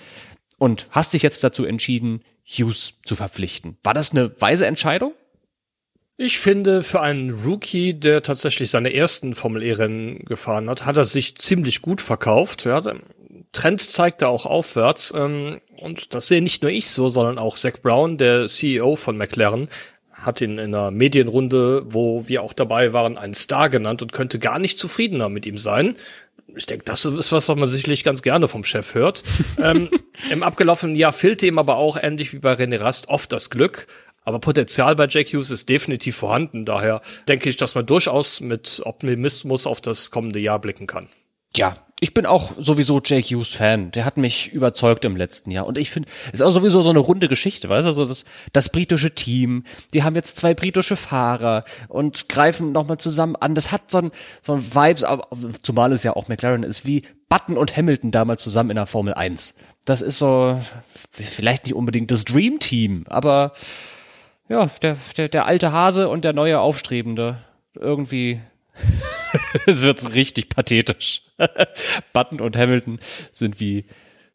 und 0.60 0.88
hast 0.92 1.14
dich 1.14 1.24
jetzt 1.24 1.44
dazu 1.44 1.66
entschieden, 1.66 2.22
Hughes 2.46 2.94
zu 3.04 3.16
verpflichten. 3.16 3.78
War 3.84 3.94
das 3.94 4.12
eine 4.12 4.40
weise 4.40 4.68
Entscheidung? 4.68 5.14
Ich 6.18 6.40
finde, 6.40 6.82
für 6.82 7.02
einen 7.02 7.32
Rookie, 7.32 7.94
der 7.94 8.24
tatsächlich 8.24 8.70
seine 8.70 8.94
ersten 8.94 9.34
Formel-E-Rennen 9.34 10.20
gefahren 10.20 10.70
hat, 10.70 10.86
hat 10.86 10.96
er 10.96 11.04
sich 11.04 11.36
ziemlich 11.36 11.82
gut 11.82 12.00
verkauft. 12.00 12.64
Ja, 12.64 12.82
Trend 13.56 13.82
zeigt 13.82 14.22
er 14.22 14.30
auch 14.30 14.46
aufwärts. 14.46 15.14
Ähm, 15.16 15.62
und 15.78 16.14
das 16.14 16.28
sehe 16.28 16.42
nicht 16.42 16.62
nur 16.62 16.72
ich 16.72 16.90
so, 16.90 17.10
sondern 17.10 17.40
auch 17.40 17.58
Zach 17.58 17.82
Brown, 17.82 18.18
der 18.18 18.48
CEO 18.48 18.96
von 18.96 19.18
McLaren, 19.18 19.70
hat 20.14 20.42
ihn 20.42 20.58
in 20.58 20.74
einer 20.74 20.92
Medienrunde, 20.92 21.84
wo 21.86 22.28
wir 22.28 22.44
auch 22.44 22.54
dabei 22.54 22.94
waren, 22.94 23.18
einen 23.18 23.34
Star 23.34 23.70
genannt 23.70 24.02
und 24.02 24.12
könnte 24.12 24.40
gar 24.40 24.60
nicht 24.60 24.78
zufriedener 24.78 25.30
mit 25.30 25.46
ihm 25.46 25.58
sein. 25.58 25.96
Ich 26.56 26.66
denke, 26.66 26.86
das 26.86 27.06
ist 27.06 27.32
was, 27.32 27.48
was 27.50 27.56
man 27.56 27.68
sicherlich 27.68 28.04
ganz 28.04 28.22
gerne 28.22 28.48
vom 28.48 28.64
Chef 28.64 28.94
hört. 28.94 29.24
ähm, 29.62 29.90
Im 30.32 30.44
abgelaufenen 30.44 30.96
Jahr 30.96 31.14
fehlte 31.14 31.48
ihm 31.48 31.60
aber 31.60 31.78
auch 31.78 31.98
ähnlich 32.02 32.34
wie 32.34 32.40
bei 32.40 32.54
René 32.54 32.80
Rast 32.80 33.10
oft 33.10 33.32
das 33.32 33.50
Glück. 33.50 33.88
Aber 34.24 34.40
Potenzial 34.40 34.96
bei 34.96 35.08
Jack 35.08 35.28
Hughes 35.28 35.52
ist 35.52 35.70
definitiv 35.70 36.16
vorhanden. 36.16 36.66
Daher 36.66 37.02
denke 37.28 37.48
ich, 37.50 37.58
dass 37.58 37.76
man 37.76 37.86
durchaus 37.86 38.42
mit 38.42 38.82
Optimismus 38.84 39.68
auf 39.68 39.82
das 39.82 40.10
kommende 40.10 40.40
Jahr 40.40 40.60
blicken 40.60 40.88
kann. 40.88 41.08
Ja, 41.56 41.78
ich 42.06 42.14
bin 42.14 42.28
auch 42.28 42.52
sowieso 42.56 43.02
Jake 43.04 43.34
Hughes 43.34 43.56
Fan. 43.56 43.90
Der 43.90 44.06
hat 44.06 44.18
mich 44.18 44.54
überzeugt 44.54 45.06
im 45.06 45.16
letzten 45.16 45.50
Jahr. 45.50 45.66
Und 45.66 45.80
ich 45.80 45.90
finde, 45.90 46.08
ist 46.32 46.44
auch 46.44 46.52
sowieso 46.52 46.84
so 46.84 46.92
eine 46.92 47.00
runde 47.00 47.28
Geschichte, 47.28 47.68
weißt 47.68 47.86
du, 47.86 47.90
also 47.90 48.06
das, 48.06 48.26
das 48.54 48.70
britische 48.70 49.16
Team, 49.16 49.64
die 49.92 50.04
haben 50.04 50.14
jetzt 50.14 50.38
zwei 50.38 50.54
britische 50.54 50.98
Fahrer 50.98 51.64
und 51.88 52.30
greifen 52.30 52.72
nochmal 52.72 53.00
zusammen 53.00 53.36
an. 53.38 53.56
Das 53.56 53.72
hat 53.72 53.90
so 53.90 53.98
ein, 53.98 54.12
so 54.44 54.54
ein 54.54 54.76
Vibes, 54.76 55.04
zumal 55.64 55.94
es 55.94 56.04
ja 56.04 56.16
auch 56.16 56.28
McLaren 56.28 56.62
ist, 56.62 56.86
wie 56.86 57.02
Button 57.28 57.58
und 57.58 57.76
Hamilton 57.76 58.12
damals 58.12 58.44
zusammen 58.44 58.70
in 58.70 58.76
der 58.76 58.86
Formel 58.86 59.16
1. 59.16 59.56
Das 59.86 60.04
ist 60.04 60.20
so, 60.20 60.62
vielleicht 61.10 61.66
nicht 61.66 61.74
unbedingt 61.74 62.12
das 62.12 62.24
Dream 62.24 62.60
Team, 62.60 63.06
aber 63.10 63.54
ja, 64.48 64.70
der, 64.84 64.96
der, 65.18 65.28
der 65.28 65.48
alte 65.48 65.72
Hase 65.72 66.08
und 66.08 66.24
der 66.24 66.34
neue 66.34 66.60
Aufstrebende. 66.60 67.40
Irgendwie 67.74 68.42
es 69.66 69.82
wird 69.82 70.14
richtig 70.14 70.50
pathetisch. 70.50 71.24
Button 72.14 72.42
und 72.42 72.58
Hamilton 72.58 73.00
sind 73.32 73.60
wie 73.60 73.86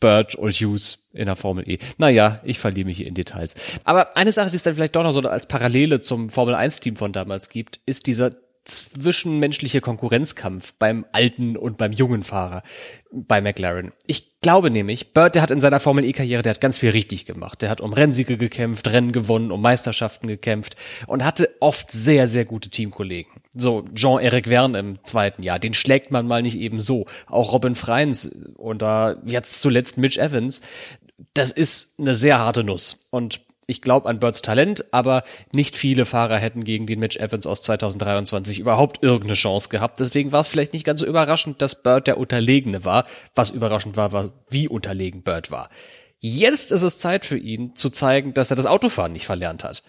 Birch 0.00 0.36
und 0.36 0.52
Hughes 0.52 1.06
in 1.12 1.26
der 1.26 1.36
Formel 1.36 1.68
E. 1.68 1.78
Naja, 1.98 2.40
ich 2.44 2.58
verliere 2.58 2.86
mich 2.86 2.98
hier 2.98 3.06
in 3.06 3.14
Details. 3.14 3.54
Aber 3.84 4.16
eine 4.16 4.32
Sache, 4.32 4.50
die 4.50 4.56
es 4.56 4.62
dann 4.62 4.74
vielleicht 4.74 4.96
doch 4.96 5.02
noch 5.02 5.12
so 5.12 5.20
als 5.20 5.46
Parallele 5.46 6.00
zum 6.00 6.30
Formel 6.30 6.54
1 6.54 6.80
Team 6.80 6.96
von 6.96 7.12
damals 7.12 7.48
gibt, 7.50 7.80
ist 7.86 8.06
dieser 8.06 8.30
zwischenmenschliche 8.64 9.80
Konkurrenzkampf 9.80 10.74
beim 10.78 11.06
alten 11.12 11.56
und 11.56 11.78
beim 11.78 11.92
jungen 11.92 12.22
Fahrer 12.22 12.62
bei 13.10 13.40
McLaren. 13.40 13.92
Ich 14.06 14.40
glaube 14.40 14.70
nämlich, 14.70 15.12
Bird, 15.12 15.34
der 15.34 15.42
hat 15.42 15.50
in 15.50 15.60
seiner 15.60 15.80
Formel 15.80 16.04
E-Karriere, 16.04 16.42
der 16.42 16.50
hat 16.50 16.60
ganz 16.60 16.78
viel 16.78 16.90
richtig 16.90 17.24
gemacht. 17.24 17.62
Der 17.62 17.70
hat 17.70 17.80
um 17.80 17.92
Rennsiege 17.92 18.36
gekämpft, 18.36 18.88
Rennen 18.88 19.12
gewonnen, 19.12 19.50
um 19.50 19.60
Meisterschaften 19.62 20.28
gekämpft 20.28 20.76
und 21.06 21.24
hatte 21.24 21.54
oft 21.60 21.90
sehr, 21.90 22.28
sehr 22.28 22.44
gute 22.44 22.70
Teamkollegen. 22.70 23.32
So 23.54 23.84
Jean-Eric 23.94 24.46
Verne 24.46 24.78
im 24.78 25.04
zweiten 25.04 25.42
Jahr, 25.42 25.58
den 25.58 25.74
schlägt 25.74 26.10
man 26.10 26.26
mal 26.26 26.42
nicht 26.42 26.58
eben 26.58 26.80
so. 26.80 27.06
Auch 27.26 27.52
Robin 27.52 27.74
Freins 27.74 28.30
oder 28.56 29.20
jetzt 29.24 29.60
zuletzt 29.60 29.98
Mitch 29.98 30.20
Evans. 30.20 30.60
Das 31.34 31.50
ist 31.50 31.98
eine 31.98 32.14
sehr 32.14 32.38
harte 32.38 32.64
Nuss. 32.64 32.98
Und 33.10 33.40
Ich 33.70 33.82
glaube 33.82 34.08
an 34.08 34.18
Birds 34.18 34.42
Talent, 34.42 34.92
aber 34.92 35.22
nicht 35.52 35.76
viele 35.76 36.04
Fahrer 36.04 36.38
hätten 36.38 36.64
gegen 36.64 36.86
den 36.86 36.98
Mitch 36.98 37.18
Evans 37.18 37.46
aus 37.46 37.62
2023 37.62 38.58
überhaupt 38.58 39.02
irgendeine 39.02 39.34
Chance 39.34 39.68
gehabt. 39.68 40.00
Deswegen 40.00 40.32
war 40.32 40.40
es 40.40 40.48
vielleicht 40.48 40.72
nicht 40.72 40.84
ganz 40.84 41.00
so 41.00 41.06
überraschend, 41.06 41.62
dass 41.62 41.82
Bird 41.82 42.08
der 42.08 42.18
Unterlegene 42.18 42.84
war. 42.84 43.06
Was 43.34 43.50
überraschend 43.50 43.96
war, 43.96 44.12
war, 44.12 44.28
wie 44.50 44.68
unterlegen 44.68 45.22
Bird 45.22 45.50
war. 45.50 45.70
Jetzt 46.18 46.72
ist 46.72 46.82
es 46.82 46.98
Zeit 46.98 47.24
für 47.24 47.38
ihn 47.38 47.76
zu 47.76 47.90
zeigen, 47.90 48.34
dass 48.34 48.50
er 48.50 48.56
das 48.56 48.66
Autofahren 48.66 49.12
nicht 49.12 49.26
verlernt 49.26 49.62
hat. 49.64 49.82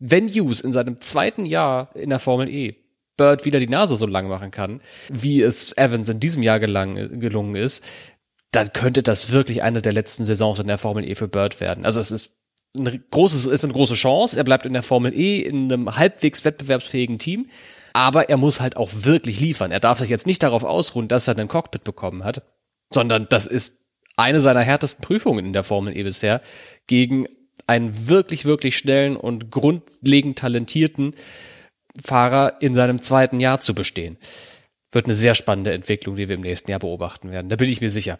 Wenn 0.00 0.28
Hughes 0.28 0.60
in 0.60 0.72
seinem 0.72 1.00
zweiten 1.00 1.46
Jahr 1.46 1.94
in 1.94 2.10
der 2.10 2.18
Formel 2.18 2.48
E 2.48 2.74
Bird 3.16 3.44
wieder 3.44 3.58
die 3.58 3.68
Nase 3.68 3.96
so 3.96 4.06
lang 4.06 4.28
machen 4.28 4.50
kann, 4.50 4.80
wie 5.10 5.42
es 5.42 5.76
Evans 5.76 6.08
in 6.08 6.20
diesem 6.20 6.42
Jahr 6.42 6.60
gelang, 6.60 7.20
gelungen 7.20 7.56
ist, 7.56 7.84
dann 8.50 8.72
könnte 8.72 9.02
das 9.02 9.32
wirklich 9.32 9.62
eine 9.62 9.82
der 9.82 9.92
letzten 9.92 10.24
Saisons 10.24 10.58
in 10.58 10.66
der 10.66 10.78
Formel 10.78 11.04
E 11.04 11.14
für 11.14 11.28
Bird 11.28 11.60
werden. 11.60 11.84
Also 11.84 12.00
es 12.00 12.10
ist 12.10 12.38
ein 12.76 13.04
großes, 13.10 13.46
ist 13.46 13.64
eine 13.64 13.72
große 13.72 13.94
Chance. 13.94 14.36
Er 14.36 14.44
bleibt 14.44 14.66
in 14.66 14.72
der 14.72 14.82
Formel 14.82 15.12
E 15.14 15.40
in 15.40 15.72
einem 15.72 15.96
halbwegs 15.96 16.44
wettbewerbsfähigen 16.44 17.18
Team. 17.18 17.48
Aber 17.92 18.28
er 18.28 18.36
muss 18.36 18.60
halt 18.60 18.76
auch 18.76 18.90
wirklich 18.92 19.40
liefern. 19.40 19.72
Er 19.72 19.80
darf 19.80 19.98
sich 19.98 20.10
jetzt 20.10 20.26
nicht 20.26 20.42
darauf 20.42 20.62
ausruhen, 20.62 21.08
dass 21.08 21.26
er 21.26 21.36
einen 21.36 21.48
Cockpit 21.48 21.84
bekommen 21.84 22.24
hat, 22.24 22.42
sondern 22.92 23.26
das 23.28 23.46
ist 23.46 23.84
eine 24.16 24.40
seiner 24.40 24.62
härtesten 24.62 25.04
Prüfungen 25.04 25.46
in 25.46 25.52
der 25.52 25.64
Formel 25.64 25.96
E 25.96 26.02
bisher 26.02 26.42
gegen 26.86 27.26
einen 27.66 28.08
wirklich, 28.08 28.44
wirklich 28.44 28.76
schnellen 28.76 29.16
und 29.16 29.50
grundlegend 29.50 30.38
talentierten 30.38 31.14
Fahrer 32.02 32.60
in 32.60 32.74
seinem 32.74 33.00
zweiten 33.00 33.40
Jahr 33.40 33.60
zu 33.60 33.74
bestehen. 33.74 34.18
Wird 34.92 35.06
eine 35.06 35.14
sehr 35.14 35.34
spannende 35.34 35.72
Entwicklung, 35.72 36.16
die 36.16 36.28
wir 36.28 36.36
im 36.36 36.42
nächsten 36.42 36.70
Jahr 36.70 36.80
beobachten 36.80 37.30
werden. 37.30 37.48
Da 37.48 37.56
bin 37.56 37.68
ich 37.68 37.80
mir 37.80 37.90
sicher. 37.90 38.18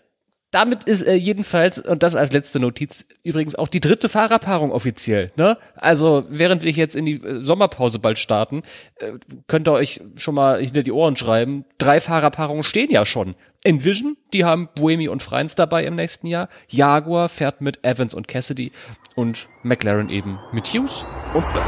Damit 0.50 0.84
ist 0.84 1.02
äh, 1.02 1.14
jedenfalls, 1.14 1.78
und 1.78 2.02
das 2.02 2.16
als 2.16 2.32
letzte 2.32 2.58
Notiz, 2.58 3.06
übrigens 3.22 3.54
auch 3.54 3.68
die 3.68 3.80
dritte 3.80 4.08
Fahrerpaarung 4.08 4.72
offiziell. 4.72 5.30
Ne? 5.36 5.58
Also 5.74 6.24
während 6.30 6.62
wir 6.62 6.70
jetzt 6.70 6.96
in 6.96 7.04
die 7.04 7.22
äh, 7.22 7.44
Sommerpause 7.44 7.98
bald 7.98 8.18
starten, 8.18 8.62
äh, 8.96 9.12
könnt 9.46 9.68
ihr 9.68 9.72
euch 9.72 10.00
schon 10.16 10.34
mal 10.34 10.60
hinter 10.60 10.82
die 10.82 10.92
Ohren 10.92 11.16
schreiben. 11.16 11.66
Drei 11.76 12.00
Fahrerpaarungen 12.00 12.64
stehen 12.64 12.90
ja 12.90 13.04
schon. 13.04 13.34
Envision, 13.62 14.16
die 14.32 14.44
haben 14.46 14.70
Buemi 14.74 15.08
und 15.08 15.22
Freins 15.22 15.54
dabei 15.54 15.84
im 15.84 15.96
nächsten 15.96 16.26
Jahr. 16.26 16.48
Jaguar 16.68 17.28
fährt 17.28 17.60
mit 17.60 17.84
Evans 17.84 18.14
und 18.14 18.26
Cassidy 18.26 18.72
und 19.16 19.48
McLaren 19.62 20.08
eben 20.08 20.38
mit 20.52 20.66
Hughes 20.68 21.04
und 21.34 21.44
Bird. 21.52 21.66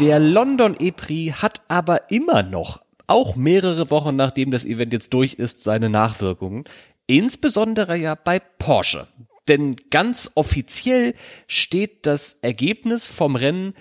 Der 0.00 0.18
London 0.18 0.76
E-Prix 0.78 1.40
hat 1.40 1.62
aber 1.68 2.10
immer 2.10 2.42
noch 2.42 2.80
auch 3.08 3.36
mehrere 3.36 3.90
Wochen 3.90 4.16
nachdem 4.16 4.50
das 4.50 4.64
Event 4.64 4.92
jetzt 4.92 5.12
durch 5.12 5.34
ist, 5.34 5.64
seine 5.64 5.90
Nachwirkungen. 5.90 6.64
Insbesondere 7.06 7.96
ja 7.96 8.14
bei 8.14 8.38
Porsche. 8.38 9.08
Denn 9.48 9.76
ganz 9.90 10.32
offiziell 10.34 11.14
steht 11.46 12.06
das 12.06 12.34
Ergebnis 12.42 13.06
vom 13.06 13.34
Rennen 13.34 13.74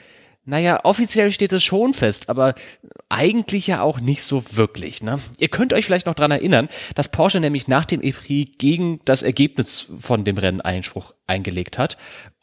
naja, 0.49 0.79
offiziell 0.85 1.33
steht 1.33 1.51
es 1.51 1.65
schon 1.65 1.93
fest, 1.93 2.29
aber 2.29 2.55
eigentlich 3.09 3.67
ja 3.67 3.81
auch 3.81 3.99
nicht 3.99 4.23
so 4.23 4.41
wirklich. 4.53 5.03
Ne? 5.03 5.19
Ihr 5.39 5.49
könnt 5.49 5.73
euch 5.73 5.83
vielleicht 5.83 6.05
noch 6.05 6.15
dran 6.15 6.31
erinnern, 6.31 6.69
dass 6.95 7.11
Porsche 7.11 7.41
nämlich 7.41 7.67
nach 7.67 7.83
dem 7.83 8.01
E-Prix 8.01 8.57
gegen 8.57 9.01
das 9.03 9.23
Ergebnis 9.23 9.87
von 9.99 10.23
dem 10.23 10.37
Rennen 10.37 10.61
Einspruch 10.61 11.13
eingelegt 11.27 11.77
hat. 11.77 11.97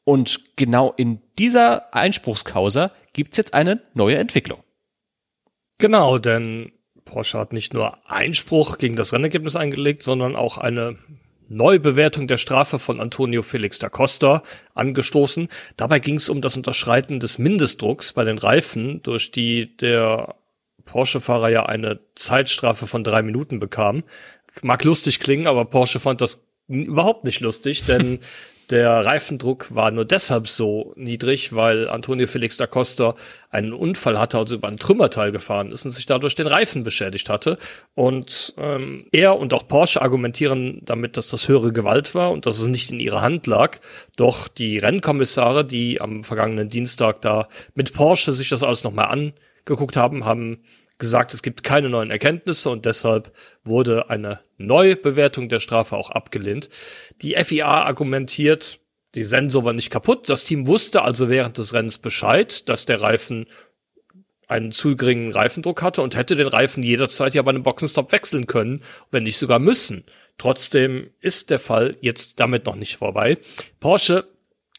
Und 0.05 0.55
genau 0.57 0.93
in 0.99 1.23
dieser 1.39 1.95
Einspruchskausa 1.95 2.93
gibt's 3.15 3.39
jetzt 3.39 3.55
eine 3.55 3.81
neue 3.95 4.19
Entwicklung. 4.19 4.64
Genau, 5.79 6.19
denn 6.19 6.73
Porsche 7.05 7.39
hat 7.39 7.53
nicht 7.53 7.75
nur 7.75 7.99
Einspruch 8.11 8.79
gegen 8.79 8.97
das 8.97 9.13
Rennergebnis 9.13 9.57
eingelegt, 9.57 10.03
sondern 10.03 10.37
auch 10.37 10.59
eine 10.59 10.97
Neubewertung 11.49 12.27
der 12.27 12.39
Strafe 12.39 12.79
von 12.79 13.01
Antonio 13.01 13.43
Felix 13.43 13.79
da 13.79 13.89
Costa 13.89 14.43
angestoßen. 14.75 15.49
Dabei 15.77 15.99
ging 15.99 16.17
es 16.17 16.29
um 16.29 16.41
das 16.41 16.57
Unterschreiten 16.57 17.21
des 17.21 17.39
Mindestdrucks 17.39 18.13
bei 18.13 18.25
den 18.25 18.39
Reifen, 18.39 19.03
durch 19.03 19.31
die 19.31 19.77
der 19.77 20.37
Porsche-Fahrer 20.85 21.51
ja 21.51 21.67
eine 21.67 22.01
Zeitstrafe 22.15 22.87
von 22.87 23.05
drei 23.05 23.23
Minuten 23.23 23.61
bekam. 23.61 24.05
Mag 24.63 24.85
lustig 24.85 25.21
klingen, 25.21 25.47
aber 25.47 25.65
Porsche 25.65 26.01
fand 26.01 26.21
das 26.21 26.45
überhaupt 26.69 27.25
nicht 27.25 27.41
lustig, 27.41 27.85
denn 27.85 28.21
Der 28.71 29.05
Reifendruck 29.05 29.75
war 29.75 29.91
nur 29.91 30.07
deshalb 30.07 30.49
so 30.49 30.95
niedrig, 30.97 31.55
weil 31.55 31.89
Antonio 31.89 32.27
Felix 32.27 32.57
da 32.57 32.67
Costa 32.67 33.15
einen 33.51 33.75
Unfall 33.75 34.19
hatte, 34.19 34.39
also 34.39 34.55
über 34.55 34.69
ein 34.69 34.79
Trümmerteil 34.79 35.33
gefahren 35.33 35.71
ist 35.71 35.85
und 35.85 35.91
sich 35.91 36.07
dadurch 36.07 36.35
den 36.35 36.47
Reifen 36.47 36.83
beschädigt 36.83 37.29
hatte. 37.29 37.59
Und 37.95 38.55
ähm, 38.57 39.07
er 39.13 39.39
und 39.39 39.53
auch 39.53 39.69
Porsche 39.69 40.01
argumentieren 40.01 40.81
damit, 40.83 41.19
dass 41.19 41.29
das 41.29 41.49
höhere 41.49 41.73
Gewalt 41.73 42.15
war 42.15 42.31
und 42.31 42.47
dass 42.47 42.59
es 42.59 42.69
nicht 42.69 42.91
in 42.91 43.01
ihrer 43.01 43.21
Hand 43.21 43.47
lag. 43.47 43.79
Doch 44.17 44.49
die 44.49 44.79
Rennkommissare, 44.79 45.65
die 45.65 46.01
am 46.01 46.25
vergangenen 46.25 46.71
Dienstag 46.71 47.21
da 47.21 47.49
mit 47.75 47.93
Porsche 47.93 48.33
sich 48.33 48.49
das 48.49 48.63
alles 48.63 48.83
nochmal 48.83 49.07
angeguckt 49.07 49.99
haben, 49.99 50.25
haben 50.25 50.61
gesagt, 51.05 51.35
es 51.35 51.43
gibt 51.43 51.63
keine 51.63 51.91
neuen 51.91 52.11
Erkenntnisse 52.11 52.71
und 52.71 52.87
deshalb 52.87 53.31
wurde 53.63 54.09
eine 54.09 54.41
Neubewertung 54.57 55.51
der 55.51 55.61
Strafe 55.61 55.97
auch 55.97 56.11
abgelehnt. 56.11 56.71
Die 57.21 57.35
FIA 57.35 57.85
argumentiert, 57.85 58.81
die 59.15 59.23
Sensor 59.23 59.65
war 59.65 59.75
nicht 59.75 59.91
kaputt. 59.91 60.31
Das 60.31 60.45
Team 60.45 60.67
wusste 60.67 61.03
also 61.03 61.29
während 61.29 61.59
des 61.59 61.75
Rennens 61.75 61.99
Bescheid, 61.99 62.69
dass 62.71 62.87
der 62.87 63.03
Reifen 63.03 63.47
einen 64.49 64.73
zu 64.73 64.97
geringen 64.97 65.33
Reifendruck 65.33 65.83
hatte 65.83 66.01
und 66.01 66.17
hätte 66.17 66.37
den 66.37 66.47
Reifen 66.47 66.83
jederzeit 66.83 67.35
ja 67.35 67.43
bei 67.43 67.51
einem 67.51 67.63
Boxenstopp 67.63 68.13
wechseln 68.13 68.47
können, 68.47 68.83
wenn 69.11 69.25
nicht 69.25 69.37
sogar 69.37 69.59
müssen. 69.59 70.05
Trotzdem 70.39 71.11
ist 71.21 71.51
der 71.51 71.59
Fall 71.59 71.97
jetzt 72.01 72.41
damit 72.41 72.65
noch 72.65 72.77
nicht 72.77 72.97
vorbei. 72.97 73.37
Porsche 73.79 74.27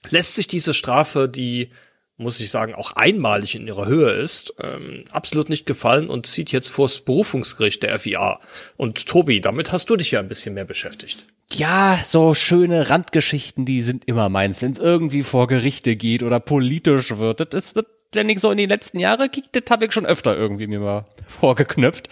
lässt 0.09 0.33
sich 0.33 0.47
diese 0.47 0.73
Strafe, 0.73 1.29
die 1.29 1.69
muss 2.17 2.39
ich 2.39 2.49
sagen, 2.49 2.73
auch 2.73 2.93
einmalig 2.93 3.55
in 3.55 3.67
ihrer 3.67 3.87
Höhe 3.87 4.11
ist, 4.11 4.53
ähm, 4.61 5.05
absolut 5.11 5.49
nicht 5.49 5.65
gefallen 5.65 6.09
und 6.09 6.27
zieht 6.27 6.51
jetzt 6.51 6.69
vors 6.69 7.01
Berufungsgericht 7.01 7.83
der 7.83 7.99
FIA. 7.99 8.39
Und 8.77 9.05
Tobi, 9.05 9.41
damit 9.41 9.71
hast 9.71 9.89
du 9.89 9.95
dich 9.95 10.11
ja 10.11 10.19
ein 10.19 10.29
bisschen 10.29 10.53
mehr 10.53 10.65
beschäftigt. 10.65 11.27
Ja, 11.51 11.99
so 12.03 12.33
schöne 12.33 12.89
Randgeschichten, 12.89 13.65
die 13.65 13.81
sind 13.81 14.05
immer 14.05 14.29
meins. 14.29 14.61
Wenn 14.61 14.71
es 14.71 14.79
irgendwie 14.79 15.23
vor 15.23 15.47
Gerichte 15.47 15.95
geht 15.95 16.23
oder 16.23 16.39
politisch 16.39 17.17
wird, 17.17 17.53
das 17.53 17.65
ist 17.65 17.77
das, 17.77 17.85
wenn 18.13 18.29
ich 18.29 18.39
so 18.39 18.49
in 18.49 18.57
die 18.57 18.65
letzten 18.65 18.99
Jahre 18.99 19.29
kickt, 19.29 19.55
das 19.55 19.63
habe 19.69 19.85
ich 19.85 19.91
schon 19.91 20.05
öfter 20.05 20.35
irgendwie 20.35 20.67
mir 20.67 20.79
mal 20.79 21.05
vorgeknöpft. 21.27 22.09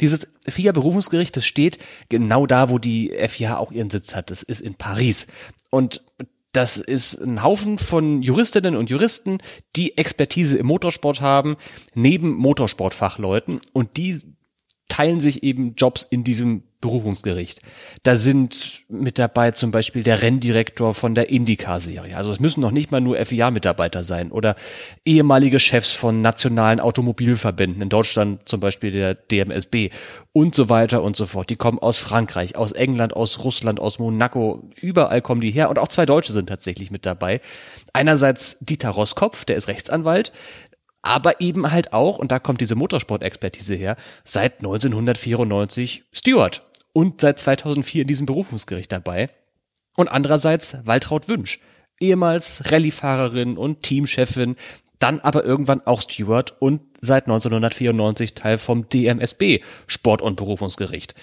Dieses 0.00 0.32
FIA-Berufungsgericht, 0.48 1.36
das 1.36 1.44
steht 1.44 1.78
genau 2.08 2.46
da, 2.46 2.70
wo 2.70 2.78
die 2.78 3.12
FIA 3.28 3.58
auch 3.58 3.70
ihren 3.70 3.90
Sitz 3.90 4.14
hat. 4.14 4.30
Das 4.30 4.42
ist 4.42 4.60
in 4.62 4.74
Paris. 4.74 5.26
Und 5.70 6.02
das 6.52 6.76
ist 6.76 7.14
ein 7.14 7.42
Haufen 7.42 7.78
von 7.78 8.22
Juristinnen 8.22 8.76
und 8.76 8.90
Juristen, 8.90 9.38
die 9.74 9.96
Expertise 9.96 10.58
im 10.58 10.66
Motorsport 10.66 11.22
haben, 11.22 11.56
neben 11.94 12.34
Motorsportfachleuten. 12.34 13.60
Und 13.72 13.96
die 13.96 14.20
teilen 14.88 15.20
sich 15.20 15.42
eben 15.42 15.74
Jobs 15.74 16.06
in 16.08 16.24
diesem 16.24 16.64
Berufungsgericht. 16.82 17.62
Da 18.02 18.16
sind 18.16 18.82
mit 18.88 19.18
dabei 19.18 19.52
zum 19.52 19.70
Beispiel 19.70 20.02
der 20.02 20.20
Renndirektor 20.20 20.92
von 20.92 21.14
der 21.14 21.30
IndyCar-Serie. 21.30 22.14
Also 22.14 22.32
es 22.32 22.40
müssen 22.40 22.60
noch 22.60 22.72
nicht 22.72 22.90
mal 22.90 23.00
nur 23.00 23.24
FIA-Mitarbeiter 23.24 24.04
sein 24.04 24.30
oder 24.30 24.56
ehemalige 25.06 25.58
Chefs 25.58 25.94
von 25.94 26.20
nationalen 26.20 26.80
Automobilverbänden, 26.80 27.80
in 27.80 27.88
Deutschland 27.88 28.46
zum 28.46 28.60
Beispiel 28.60 28.90
der 28.90 29.14
DMSB 29.14 29.88
und 30.32 30.54
so 30.54 30.68
weiter 30.68 31.02
und 31.02 31.16
so 31.16 31.24
fort. 31.24 31.48
Die 31.48 31.56
kommen 31.56 31.78
aus 31.78 31.96
Frankreich, 31.96 32.56
aus 32.56 32.72
England, 32.72 33.14
aus 33.16 33.42
Russland, 33.44 33.80
aus 33.80 33.98
Monaco, 33.98 34.68
überall 34.80 35.22
kommen 35.22 35.40
die 35.40 35.50
her 35.50 35.70
und 35.70 35.78
auch 35.78 35.88
zwei 35.88 36.04
Deutsche 36.04 36.32
sind 36.32 36.48
tatsächlich 36.48 36.90
mit 36.90 37.06
dabei. 37.06 37.40
Einerseits 37.94 38.58
Dieter 38.58 38.90
Roskopf, 38.90 39.44
der 39.44 39.56
ist 39.56 39.68
Rechtsanwalt, 39.68 40.32
aber 41.02 41.40
eben 41.40 41.70
halt 41.70 41.92
auch, 41.92 42.18
und 42.18 42.32
da 42.32 42.38
kommt 42.38 42.60
diese 42.60 42.76
Motorsport-Expertise 42.76 43.74
her, 43.74 43.96
seit 44.24 44.58
1994 44.58 46.04
Stewart 46.12 46.62
und 46.92 47.20
seit 47.20 47.38
2004 47.38 48.02
in 48.02 48.08
diesem 48.08 48.26
Berufungsgericht 48.26 48.92
dabei. 48.92 49.30
Und 49.96 50.08
andererseits 50.08 50.86
Waltraud 50.86 51.28
Wünsch, 51.28 51.60
ehemals 52.00 52.70
Rallyefahrerin 52.70 53.56
und 53.56 53.82
Teamchefin, 53.82 54.56
dann 54.98 55.20
aber 55.20 55.44
irgendwann 55.44 55.84
auch 55.84 56.00
Steward 56.00 56.60
und 56.60 56.80
seit 57.00 57.24
1994 57.24 58.34
Teil 58.34 58.58
vom 58.58 58.88
DMSB 58.88 59.60
Sport- 59.86 60.22
und 60.22 60.36
Berufungsgericht. 60.36 61.14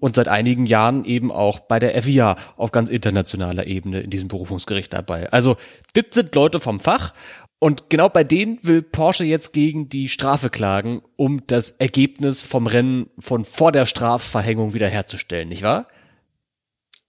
Und 0.00 0.14
seit 0.14 0.28
einigen 0.28 0.66
Jahren 0.66 1.04
eben 1.04 1.32
auch 1.32 1.58
bei 1.58 1.80
der 1.80 2.00
FIA 2.00 2.36
auf 2.56 2.70
ganz 2.70 2.88
internationaler 2.90 3.66
Ebene 3.66 4.00
in 4.00 4.10
diesem 4.10 4.28
Berufungsgericht 4.28 4.92
dabei. 4.92 5.32
Also, 5.32 5.56
das 5.94 6.04
sind 6.12 6.34
Leute 6.36 6.60
vom 6.60 6.78
Fach 6.78 7.14
und 7.58 7.90
genau 7.90 8.08
bei 8.08 8.24
denen 8.24 8.58
will 8.62 8.82
Porsche 8.82 9.24
jetzt 9.24 9.52
gegen 9.52 9.88
die 9.88 10.08
Strafe 10.08 10.50
klagen, 10.50 11.02
um 11.16 11.46
das 11.46 11.72
Ergebnis 11.72 12.42
vom 12.42 12.66
Rennen 12.66 13.10
von 13.18 13.44
vor 13.44 13.72
der 13.72 13.86
Strafverhängung 13.86 14.74
wiederherzustellen, 14.74 15.48
nicht 15.48 15.62
wahr? 15.62 15.88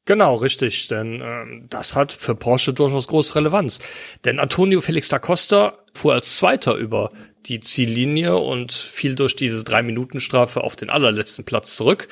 Genau, 0.06 0.36
richtig, 0.38 0.88
denn 0.88 1.22
ähm, 1.22 1.68
das 1.70 1.96
hat 1.96 2.12
für 2.12 2.34
Porsche 2.34 2.74
durchaus 2.74 3.08
große 3.08 3.36
Relevanz. 3.36 3.80
Denn 4.26 4.40
Antonio 4.40 4.82
Felix 4.82 5.08
da 5.08 5.20
Costa 5.20 5.78
fuhr 5.94 6.14
als 6.14 6.38
Zweiter 6.38 6.74
über 6.74 7.12
die 7.46 7.60
Ziellinie 7.60 8.36
und 8.36 8.72
fiel 8.72 9.14
durch 9.14 9.36
diese 9.36 9.64
Drei-Minuten-Strafe 9.64 10.64
auf 10.64 10.76
den 10.76 10.90
allerletzten 10.90 11.46
Platz 11.46 11.76
zurück. 11.76 12.08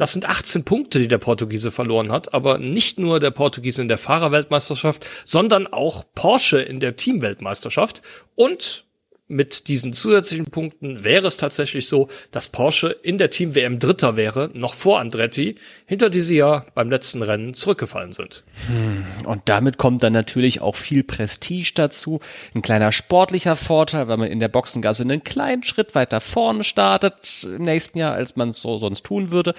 Das 0.00 0.14
sind 0.14 0.26
18 0.26 0.64
Punkte, 0.64 0.98
die 0.98 1.08
der 1.08 1.18
Portugiese 1.18 1.70
verloren 1.70 2.10
hat, 2.10 2.32
aber 2.32 2.56
nicht 2.56 2.98
nur 2.98 3.20
der 3.20 3.32
Portugiese 3.32 3.82
in 3.82 3.88
der 3.88 3.98
Fahrerweltmeisterschaft, 3.98 5.04
sondern 5.26 5.66
auch 5.66 6.06
Porsche 6.14 6.62
in 6.62 6.80
der 6.80 6.96
Teamweltmeisterschaft 6.96 8.00
und 8.34 8.86
mit 9.30 9.68
diesen 9.68 9.92
zusätzlichen 9.92 10.46
Punkten 10.46 11.04
wäre 11.04 11.28
es 11.28 11.36
tatsächlich 11.36 11.86
so, 11.86 12.08
dass 12.32 12.48
Porsche 12.48 12.88
in 12.88 13.16
der 13.16 13.30
Team 13.30 13.54
WM 13.54 13.78
Dritter 13.78 14.16
wäre, 14.16 14.50
noch 14.54 14.74
vor 14.74 14.98
Andretti, 14.98 15.54
hinter 15.86 16.10
die 16.10 16.20
sie 16.20 16.36
ja 16.36 16.66
beim 16.74 16.90
letzten 16.90 17.22
Rennen 17.22 17.54
zurückgefallen 17.54 18.12
sind. 18.12 18.42
Hm, 18.66 19.04
und 19.26 19.42
damit 19.44 19.78
kommt 19.78 20.02
dann 20.02 20.12
natürlich 20.12 20.60
auch 20.60 20.74
viel 20.74 21.04
Prestige 21.04 21.70
dazu. 21.76 22.18
Ein 22.54 22.62
kleiner 22.62 22.90
sportlicher 22.90 23.54
Vorteil, 23.54 24.08
weil 24.08 24.16
man 24.16 24.28
in 24.28 24.40
der 24.40 24.48
Boxengasse 24.48 25.04
einen 25.04 25.22
kleinen 25.22 25.62
Schritt 25.62 25.94
weiter 25.94 26.20
vorne 26.20 26.64
startet 26.64 27.44
im 27.44 27.62
nächsten 27.62 27.98
Jahr, 27.98 28.14
als 28.14 28.34
man 28.34 28.48
es 28.48 28.56
so 28.56 28.78
sonst 28.78 29.04
tun 29.04 29.30
würde. 29.30 29.54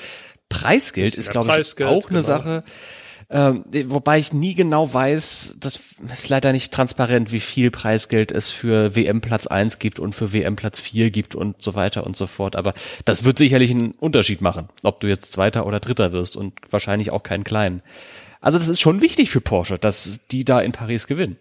Preisgeld 0.51 1.15
ist, 1.15 1.31
glaube 1.31 1.50
ich, 1.60 1.84
auch 1.84 2.10
eine 2.10 2.20
genau. 2.20 2.22
Sache. 2.22 2.63
Ähm, 3.34 3.63
wobei 3.86 4.20
ich 4.20 4.34
nie 4.34 4.55
genau 4.55 4.93
weiß, 4.93 5.55
das 5.62 5.79
ist 6.12 6.27
leider 6.27 6.51
nicht 6.51 6.74
transparent, 6.74 7.31
wie 7.31 7.39
viel 7.39 7.72
Preisgeld 7.72 8.34
es 8.34 8.51
für 8.51 8.93
WM 8.93 9.22
Platz 9.22 9.48
1 9.48 9.79
gibt 9.79 10.00
und 10.00 10.13
für 10.13 10.34
WM 10.34 10.58
Platz 10.58 10.79
4 10.79 11.12
gibt 11.12 11.34
und 11.34 11.62
so 11.62 11.74
weiter 11.74 12.05
und 12.05 12.17
so 12.17 12.27
fort. 12.27 12.58
Aber 12.58 12.74
das 13.05 13.24
wird 13.24 13.38
sicherlich 13.38 13.72
einen 13.72 13.91
Unterschied 13.91 14.41
machen, 14.41 14.67
ob 14.84 15.00
du 15.00 15.08
jetzt 15.08 15.31
Zweiter 15.31 15.65
oder 15.65 15.79
Dritter 15.79 16.12
wirst 16.12 16.36
und 16.36 16.55
wahrscheinlich 16.70 17.12
auch 17.12 17.24
keinen 17.24 17.46
kleinen. 17.46 17.81
Also 18.41 18.58
das 18.58 18.67
ist 18.67 18.81
schon 18.81 19.01
wichtig 19.01 19.29
für 19.29 19.39
Porsche, 19.39 19.79
dass 19.79 20.27
die 20.27 20.43
da 20.43 20.60
in 20.60 20.74
Paris 20.74 21.08
gewinnen. 21.08 21.38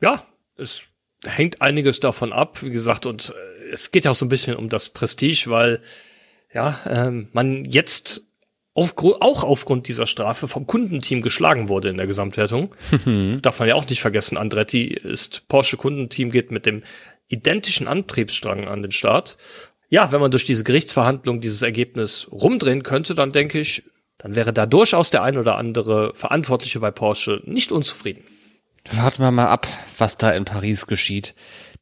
Ja, 0.00 0.24
es 0.56 0.82
hängt 1.24 1.62
einiges 1.62 2.00
davon 2.00 2.32
ab, 2.32 2.62
wie 2.64 2.70
gesagt, 2.70 3.06
und 3.06 3.30
äh, 3.30 3.70
es 3.70 3.92
geht 3.92 4.06
ja 4.06 4.10
auch 4.10 4.16
so 4.16 4.26
ein 4.26 4.30
bisschen 4.30 4.56
um 4.56 4.68
das 4.68 4.88
Prestige, 4.88 5.44
weil 5.46 5.80
ja, 6.52 6.78
ähm, 6.86 7.28
man 7.32 7.64
jetzt 7.64 8.26
auf, 8.74 8.94
auch 8.98 9.44
aufgrund 9.44 9.88
dieser 9.88 10.06
Strafe 10.06 10.48
vom 10.48 10.66
Kundenteam 10.66 11.22
geschlagen 11.22 11.68
wurde 11.68 11.88
in 11.88 11.96
der 11.96 12.06
Gesamtwertung. 12.06 12.74
Darf 13.42 13.58
man 13.58 13.68
ja 13.68 13.74
auch 13.74 13.88
nicht 13.88 14.00
vergessen, 14.00 14.36
Andretti 14.36 14.88
ist 14.88 15.48
Porsche 15.48 15.76
Kundenteam, 15.76 16.30
geht 16.30 16.50
mit 16.50 16.66
dem 16.66 16.82
identischen 17.28 17.88
Antriebsstrang 17.88 18.68
an 18.68 18.82
den 18.82 18.92
Start. 18.92 19.36
Ja, 19.88 20.12
wenn 20.12 20.20
man 20.20 20.30
durch 20.30 20.44
diese 20.44 20.64
Gerichtsverhandlung 20.64 21.40
dieses 21.40 21.62
Ergebnis 21.62 22.28
rumdrehen 22.30 22.82
könnte, 22.82 23.14
dann 23.14 23.32
denke 23.32 23.60
ich, 23.60 23.82
dann 24.18 24.36
wäre 24.36 24.52
da 24.52 24.66
durchaus 24.66 25.10
der 25.10 25.22
ein 25.22 25.38
oder 25.38 25.56
andere 25.56 26.12
Verantwortliche 26.14 26.78
bei 26.78 26.90
Porsche 26.90 27.42
nicht 27.44 27.72
unzufrieden. 27.72 28.22
Warten 28.92 29.22
wir 29.22 29.30
mal 29.30 29.48
ab, 29.48 29.66
was 29.98 30.16
da 30.16 30.30
in 30.30 30.44
Paris 30.44 30.86
geschieht. 30.86 31.34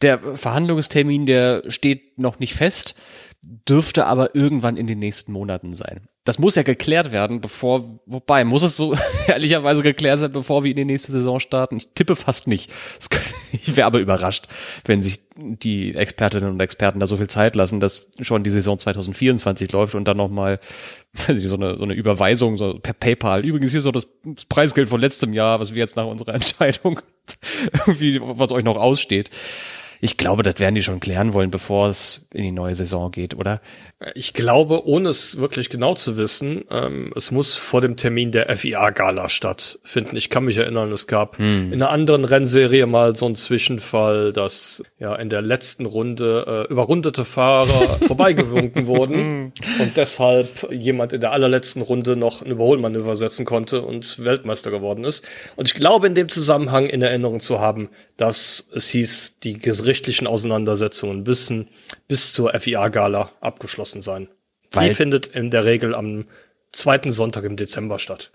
Der 0.03 0.37
Verhandlungstermin, 0.37 1.27
der 1.27 1.65
steht 1.69 2.19
noch 2.19 2.39
nicht 2.39 2.55
fest 2.55 2.95
dürfte 3.43 4.07
aber 4.07 4.35
irgendwann 4.35 4.77
in 4.77 4.87
den 4.87 4.99
nächsten 4.99 5.33
Monaten 5.33 5.73
sein. 5.73 6.09
Das 6.25 6.39
muss 6.39 6.57
ja 6.57 6.63
geklärt 6.63 7.13
werden, 7.13 7.41
bevor, 7.41 8.01
wobei, 8.05 8.45
muss 8.45 8.63
es 8.63 8.77
so 8.77 8.95
ehrlicherweise 9.27 9.83
geklärt 9.83 10.19
sein, 10.19 10.33
bevor 10.33 10.65
wir 10.65 10.71
in 10.71 10.77
die 10.77 10.85
nächste 10.85 11.13
Saison 11.13 11.39
starten? 11.41 11.77
Ich 11.77 11.89
tippe 11.95 12.17
fast 12.17 12.47
nicht. 12.47 12.71
Ich 13.51 13.79
wäre 13.79 13.87
aber 13.87 13.99
überrascht, 13.99 14.47
wenn 14.85 15.01
sich 15.01 15.21
die 15.35 15.95
Expertinnen 15.95 16.51
und 16.51 16.61
Experten 16.61 17.01
da 17.01 17.07
so 17.07 17.17
viel 17.17 17.29
Zeit 17.29 17.57
lassen, 17.57 17.81
dass 17.81 18.11
schon 18.21 18.45
die 18.45 18.51
Saison 18.51 18.79
2024 18.79 19.73
läuft 19.73 19.95
und 19.95 20.07
dann 20.07 20.19
nochmal 20.19 20.61
so 21.15 21.57
eine, 21.57 21.79
so 21.79 21.83
eine 21.83 21.95
Überweisung 21.95 22.59
so 22.59 22.75
per 22.75 22.93
PayPal. 22.93 23.47
Übrigens 23.47 23.71
hier 23.71 23.81
so 23.81 23.91
das 23.91 24.07
Preisgeld 24.51 24.91
von 24.91 25.01
letztem 25.01 25.33
Jahr, 25.33 25.61
was 25.61 25.73
wir 25.73 25.81
jetzt 25.81 25.97
nach 25.97 26.05
unserer 26.05 26.35
Entscheidung 26.35 27.01
irgendwie, 27.73 28.21
was 28.21 28.53
euch 28.53 28.65
noch 28.65 28.77
aussteht. 28.77 29.31
Ich 30.01 30.17
glaube, 30.17 30.43
das 30.43 30.59
werden 30.59 30.75
die 30.75 30.83
schon 30.83 31.01
klären 31.01 31.35
wollen, 31.35 31.51
bevor 31.51 31.89
es 31.89 32.29
in 32.33 32.43
die 32.43 32.53
neue 32.53 32.75
Saison 32.75 33.11
geht, 33.11 33.35
oder? 33.35 33.61
Ich 34.15 34.33
glaube, 34.33 34.87
ohne 34.87 35.09
es 35.09 35.39
wirklich 35.39 35.71
genau 35.71 35.95
zu 35.95 36.17
wissen, 36.17 36.65
ähm, 36.71 37.13
es 37.17 37.33
muss 37.33 37.57
vor 37.57 37.81
dem 37.81 37.97
Termin 37.97 38.31
der 38.31 38.57
FIA-Gala 38.57 39.29
stattfinden. 39.29 40.15
Ich 40.15 40.31
kann 40.31 40.45
mich 40.45 40.57
erinnern, 40.57 40.93
es 40.93 41.09
gab 41.09 41.39
hm. 41.39 41.73
in 41.73 41.83
einer 41.83 41.91
anderen 41.91 42.25
Rennserie 42.25 42.87
mal 42.87 43.17
so 43.17 43.27
einen 43.27 43.35
Zwischenfall, 43.35 44.33
dass 44.33 44.85
ja 45.01 45.17
in 45.17 45.31
der 45.31 45.43
letzten 45.43 45.85
Runde 45.85 46.67
äh, 46.69 46.73
überrundete 46.73 47.25
Fahrer 47.25 47.89
vorbeigewunken 48.07 48.87
wurden 48.87 49.53
und 49.81 49.97
deshalb 49.97 50.71
jemand 50.71 51.13
in 51.13 51.21
der 51.21 51.33
allerletzten 51.33 51.83
Runde 51.83 52.15
noch 52.15 52.43
ein 52.43 52.53
Überholmanöver 52.53 53.17
setzen 53.17 53.45
konnte 53.45 53.83
und 53.83 54.25
Weltmeister 54.25 54.71
geworden 54.71 55.03
ist. 55.03 55.27
Und 55.57 55.67
ich 55.67 55.75
glaube, 55.75 56.07
in 56.07 56.15
dem 56.15 56.29
Zusammenhang 56.29 56.87
in 56.87 57.03
Erinnerung 57.03 57.41
zu 57.41 57.59
haben, 57.59 57.89
dass 58.19 58.69
es 58.75 58.89
hieß, 58.91 59.39
die 59.45 59.59
gerichtlichen 59.59 60.27
Auseinandersetzungen 60.27 61.25
bis, 61.25 61.53
bis 62.09 62.33
zur 62.33 62.53
FIA-Gala 62.53 63.31
abgeschlossen 63.41 64.03
sein. 64.03 64.29
Weil, 64.73 64.91
Die 64.91 64.95
findet 64.95 65.29
in 65.29 65.51
der 65.51 65.65
Regel 65.65 65.95
am 65.95 66.27
zweiten 66.73 67.11
Sonntag 67.11 67.45
im 67.45 67.57
Dezember 67.57 67.99
statt. 67.99 68.33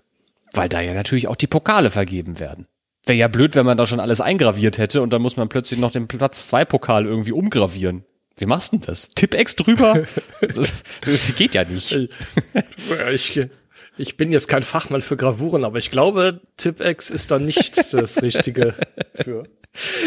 Weil 0.52 0.68
da 0.68 0.80
ja 0.80 0.94
natürlich 0.94 1.28
auch 1.28 1.36
die 1.36 1.46
Pokale 1.46 1.90
vergeben 1.90 2.40
werden. 2.40 2.66
Wäre 3.04 3.18
ja 3.18 3.28
blöd, 3.28 3.54
wenn 3.54 3.66
man 3.66 3.76
da 3.76 3.84
schon 3.84 4.00
alles 4.00 4.22
eingraviert 4.22 4.78
hätte 4.78 5.02
und 5.02 5.12
dann 5.12 5.20
muss 5.20 5.36
man 5.36 5.50
plötzlich 5.50 5.78
noch 5.78 5.92
den 5.92 6.08
Platz 6.08 6.48
zwei 6.48 6.64
Pokal 6.64 7.04
irgendwie 7.04 7.32
umgravieren. 7.32 8.04
Wie 8.38 8.46
machst 8.46 8.72
du 8.72 8.78
denn 8.78 8.86
das? 8.86 9.10
Tippex 9.10 9.54
drüber? 9.54 10.04
das, 10.40 10.72
das 11.04 11.36
geht 11.36 11.54
ja 11.54 11.64
nicht. 11.64 11.92
Ich, 13.12 13.48
ich 13.96 14.16
bin 14.16 14.32
jetzt 14.32 14.48
kein 14.48 14.62
Fachmann 14.62 15.00
für 15.00 15.16
Gravuren, 15.16 15.64
aber 15.64 15.78
ich 15.78 15.90
glaube, 15.90 16.40
Tippex 16.56 17.10
ist 17.10 17.30
da 17.30 17.38
nicht 17.38 17.92
das 17.92 18.22
Richtige 18.22 18.74
für. 19.14 19.44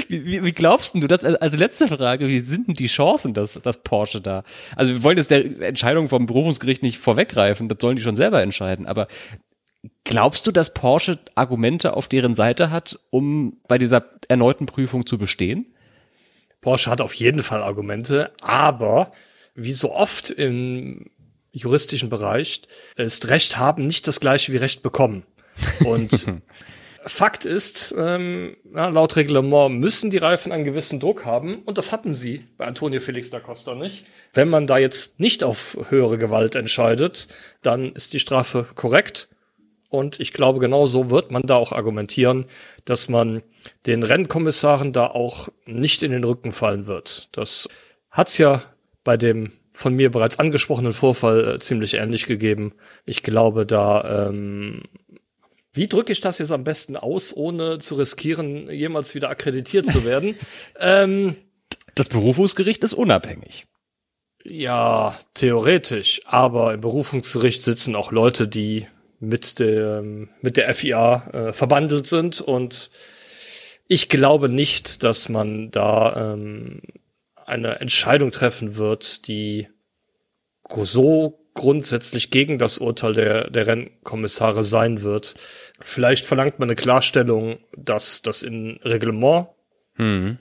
Wie, 0.08 0.26
wie, 0.26 0.45
wie 0.45 0.52
glaubst 0.54 0.95
du 0.95 1.08
das, 1.08 1.26
als 1.26 1.58
letzte 1.58 1.88
Frage, 1.89 2.28
wie 2.28 2.39
sind 2.39 2.67
denn 2.67 2.73
die 2.76 2.88
Chancen, 2.88 3.34
dass, 3.34 3.60
dass 3.62 3.84
Porsche 3.84 4.21
da, 4.21 4.43
also 4.78 4.93
wir 4.93 5.04
wollen 5.04 5.17
jetzt 5.17 5.32
der 5.32 5.43
Entscheidung 5.62 6.08
vom 6.08 6.26
Berufungsgericht 6.26 6.84
nicht 6.84 7.00
vorweggreifen, 7.00 7.67
das 7.67 7.80
sollen 7.82 7.97
die 7.97 8.02
schon 8.02 8.15
selber 8.15 8.41
entscheiden, 8.41 8.86
aber 8.86 9.08
glaubst 10.06 10.47
du, 10.47 10.52
dass 10.54 10.73
Porsche 10.73 11.19
Argumente 11.36 11.97
auf 11.97 12.08
deren 12.08 12.34
Seite 12.34 12.71
hat, 12.71 12.97
um 13.10 13.58
bei 13.67 13.78
dieser 13.78 14.06
erneuten 14.30 14.67
Prüfung 14.67 15.06
zu 15.06 15.17
bestehen? 15.17 15.73
Porsche 16.62 16.89
hat 16.89 17.02
auf 17.02 17.13
jeden 17.13 17.43
Fall 17.43 17.62
Argumente, 17.62 18.32
aber 18.41 19.12
wie 19.54 19.73
so 19.73 19.93
oft 19.93 20.30
im 20.30 21.10
juristischen 21.58 22.10
Bereich 22.10 22.62
ist 22.96 23.28
Recht 23.30 23.58
haben 23.58 23.86
nicht 23.88 24.08
das 24.08 24.20
gleiche 24.20 24.54
wie 24.54 24.58
Recht 24.58 24.82
bekommen. 24.82 25.24
Und 25.86 26.28
Fakt 27.06 27.46
ist, 27.46 27.96
ähm, 27.98 28.58
ja, 28.76 28.89
laut 28.89 29.15
Reglement 29.15 29.80
müssen 29.80 30.10
die 30.10 30.17
Reifen 30.17 30.52
einen 30.52 30.65
gewissen 30.65 31.00
Druck 31.00 31.26
haben 31.26 31.60
und 31.60 31.78
das 31.78 31.91
hatten 31.91 32.13
sie 32.13 32.46
bei 32.58 32.65
Antonio 32.65 33.00
Felix 33.00 33.30
da 33.30 33.39
Costa 33.39 33.76
nicht. 33.76 34.06
Wenn 34.34 34.50
man 34.50 34.67
da 34.67 34.78
jetzt 34.78 35.20
nicht 35.20 35.43
auf 35.43 35.78
höhere 35.89 36.17
Gewalt 36.17 36.56
entscheidet, 36.56 37.28
dann 37.62 37.93
ist 37.93 38.13
die 38.13 38.20
Strafe 38.20 38.67
korrekt 38.76 39.30
und 39.89 40.20
ich 40.20 40.34
glaube, 40.34 40.60
genau 40.60 40.86
so 40.86 41.10
wird 41.10 41.32
man 41.32 41.43
da 41.43 41.56
auch 41.56 41.72
argumentieren, 41.72 42.46
dass 42.84 43.08
man 43.08 43.41
den 43.86 44.04
Rennkommissaren 44.04 44.91
da 44.91 45.08
auch 45.08 45.48
nicht 45.65 46.04
in 46.04 46.12
den 46.12 46.24
Rücken 46.24 46.52
fallen 46.52 46.88
wird. 46.88 47.30
Das 47.32 47.70
hat's 48.12 48.38
ja 48.38 48.63
bei 49.04 49.15
dem 49.15 49.54
von 49.77 49.93
mir 49.93 50.09
bereits 50.09 50.39
angesprochenen 50.39 50.91
Vorfall 50.91 51.55
äh, 51.55 51.59
ziemlich 51.59 51.93
ähnlich 51.93 52.25
gegeben. 52.25 52.73
Ich 53.05 53.21
glaube, 53.21 53.67
da 53.67 54.27
ähm, 54.27 54.81
wie 55.71 55.85
drücke 55.85 56.11
ich 56.11 56.19
das 56.19 56.39
jetzt 56.39 56.51
am 56.51 56.63
besten 56.63 56.97
aus, 56.97 57.35
ohne 57.35 57.77
zu 57.77 57.93
riskieren, 57.93 58.71
jemals 58.71 59.13
wieder 59.13 59.29
akkreditiert 59.29 59.85
zu 59.85 60.03
werden? 60.03 60.35
ähm, 60.79 61.35
das 61.93 62.09
Berufungsgericht 62.09 62.83
ist 62.83 62.95
unabhängig. 62.95 63.67
Ja, 64.43 65.15
theoretisch. 65.35 66.21
Aber 66.25 66.73
im 66.73 66.81
Berufungsgericht 66.81 67.61
sitzen 67.61 67.95
auch 67.95 68.11
Leute, 68.11 68.47
die 68.47 68.87
mit 69.19 69.59
der, 69.59 70.01
mit 70.41 70.57
der 70.57 70.73
FIA 70.73 71.27
äh, 71.49 71.53
verbandelt 71.53 72.07
sind. 72.07 72.41
Und 72.41 72.89
ich 73.87 74.09
glaube 74.09 74.49
nicht, 74.49 75.03
dass 75.03 75.29
man 75.29 75.69
da 75.69 76.33
ähm, 76.33 76.81
eine 77.47 77.79
Entscheidung 77.79 78.31
treffen 78.31 78.75
wird, 78.75 79.27
die 79.27 79.67
so 80.69 81.39
grundsätzlich 81.53 82.29
gegen 82.29 82.60
das 82.60 82.77
Urteil 82.77 83.13
der, 83.13 83.49
der 83.49 83.65
Rennkommissare 83.65 84.63
sein 84.63 85.01
wird. 85.01 85.36
Vielleicht 85.79 86.25
verlangt 86.25 86.60
man 86.60 86.69
eine 86.69 86.75
Klarstellung, 86.75 87.57
dass 87.75 88.21
das 88.21 88.43
in 88.43 88.79
Reglement 88.83 89.47
hm. 89.95 90.38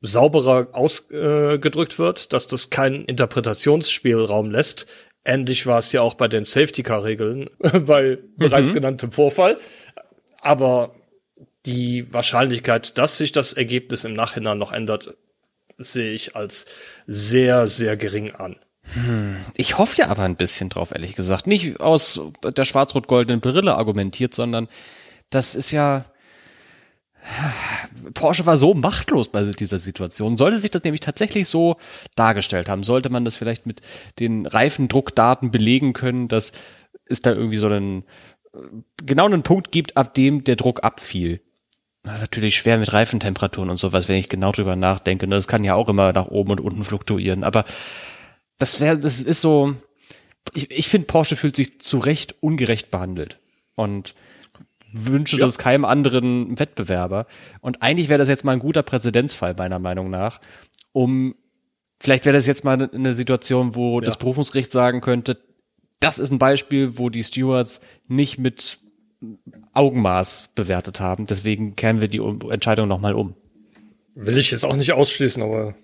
sauberer 0.00 0.68
ausgedrückt 0.72 1.94
äh, 1.94 1.98
wird, 1.98 2.32
dass 2.32 2.48
das 2.48 2.70
keinen 2.70 3.04
Interpretationsspielraum 3.04 4.50
lässt. 4.50 4.86
Ähnlich 5.24 5.66
war 5.66 5.78
es 5.78 5.92
ja 5.92 6.00
auch 6.00 6.14
bei 6.14 6.26
den 6.26 6.44
Safety-Car-Regeln, 6.44 7.50
bei 7.58 8.18
bereits 8.36 8.70
mhm. 8.70 8.74
genanntem 8.74 9.12
Vorfall. 9.12 9.58
Aber 10.40 10.94
die 11.66 12.12
Wahrscheinlichkeit, 12.12 12.96
dass 12.96 13.18
sich 13.18 13.32
das 13.32 13.52
Ergebnis 13.52 14.04
im 14.04 14.14
Nachhinein 14.14 14.58
noch 14.58 14.72
ändert, 14.72 15.16
sehe 15.78 16.12
ich 16.12 16.36
als 16.36 16.66
sehr, 17.06 17.66
sehr 17.66 17.96
gering 17.96 18.34
an. 18.34 18.56
Hm, 18.94 19.36
ich 19.56 19.78
hoffe 19.78 19.96
ja 19.98 20.08
aber 20.08 20.22
ein 20.22 20.36
bisschen 20.36 20.68
drauf, 20.68 20.92
ehrlich 20.92 21.16
gesagt. 21.16 21.46
Nicht 21.46 21.80
aus 21.80 22.20
der 22.42 22.64
schwarz-rot-goldenen 22.64 23.40
Brille 23.40 23.74
argumentiert, 23.74 24.34
sondern 24.34 24.68
das 25.30 25.54
ist 25.54 25.72
ja, 25.72 26.04
Porsche 28.14 28.46
war 28.46 28.56
so 28.56 28.74
machtlos 28.74 29.28
bei 29.28 29.42
dieser 29.42 29.78
Situation. 29.78 30.36
Sollte 30.36 30.58
sich 30.58 30.70
das 30.70 30.84
nämlich 30.84 31.00
tatsächlich 31.00 31.48
so 31.48 31.76
dargestellt 32.14 32.68
haben, 32.68 32.84
sollte 32.84 33.10
man 33.10 33.24
das 33.24 33.36
vielleicht 33.36 33.66
mit 33.66 33.80
den 34.20 34.46
Reifendruckdaten 34.46 35.50
belegen 35.50 35.92
können, 35.92 36.28
dass 36.28 36.52
es 37.06 37.22
da 37.22 37.32
irgendwie 37.32 37.56
so 37.56 37.66
einen 37.66 38.04
genau 39.04 39.26
einen 39.26 39.42
Punkt 39.42 39.72
gibt, 39.72 39.96
ab 39.96 40.14
dem 40.14 40.44
der 40.44 40.56
Druck 40.56 40.84
abfiel. 40.84 41.40
Das 42.06 42.16
ist 42.16 42.20
natürlich 42.22 42.56
schwer 42.56 42.78
mit 42.78 42.92
Reifentemperaturen 42.92 43.68
und 43.68 43.76
sowas, 43.78 44.08
wenn 44.08 44.16
ich 44.16 44.28
genau 44.28 44.52
drüber 44.52 44.76
nachdenke. 44.76 45.26
Das 45.26 45.48
kann 45.48 45.64
ja 45.64 45.74
auch 45.74 45.88
immer 45.88 46.12
nach 46.12 46.28
oben 46.28 46.52
und 46.52 46.60
unten 46.60 46.84
fluktuieren. 46.84 47.44
Aber 47.44 47.64
das 48.58 48.80
wäre, 48.80 48.98
das 48.98 49.22
ist 49.22 49.40
so. 49.40 49.74
Ich, 50.54 50.70
ich 50.70 50.88
finde, 50.88 51.06
Porsche 51.06 51.34
fühlt 51.34 51.56
sich 51.56 51.80
zu 51.80 51.98
Recht 51.98 52.36
ungerecht 52.40 52.90
behandelt. 52.90 53.40
Und 53.74 54.14
wünsche 54.92 55.36
ja. 55.36 55.44
das 55.44 55.58
keinem 55.58 55.84
anderen 55.84 56.58
Wettbewerber. 56.58 57.26
Und 57.60 57.82
eigentlich 57.82 58.08
wäre 58.08 58.18
das 58.18 58.28
jetzt 58.28 58.44
mal 58.44 58.52
ein 58.52 58.60
guter 58.60 58.82
Präzedenzfall, 58.82 59.54
meiner 59.54 59.78
Meinung 59.78 60.08
nach, 60.08 60.40
um 60.92 61.34
vielleicht 62.00 62.24
wäre 62.24 62.36
das 62.36 62.46
jetzt 62.46 62.64
mal 62.64 62.88
eine 62.90 63.12
Situation, 63.12 63.74
wo 63.74 64.00
ja. 64.00 64.04
das 64.04 64.18
Berufungsgericht 64.18 64.72
sagen 64.72 65.00
könnte, 65.00 65.38
das 66.00 66.18
ist 66.18 66.30
ein 66.30 66.38
Beispiel, 66.38 66.98
wo 66.98 67.10
die 67.10 67.24
Stewards 67.24 67.80
nicht 68.06 68.38
mit 68.38 68.78
Augenmaß 69.72 70.50
bewertet 70.54 71.00
haben. 71.00 71.26
Deswegen 71.26 71.76
kehren 71.76 72.00
wir 72.00 72.08
die 72.08 72.18
Entscheidung 72.50 72.88
nochmal 72.88 73.14
um. 73.14 73.34
Will 74.14 74.38
ich 74.38 74.50
jetzt 74.50 74.64
auch 74.64 74.76
nicht 74.76 74.92
ausschließen, 74.92 75.42
aber 75.42 75.74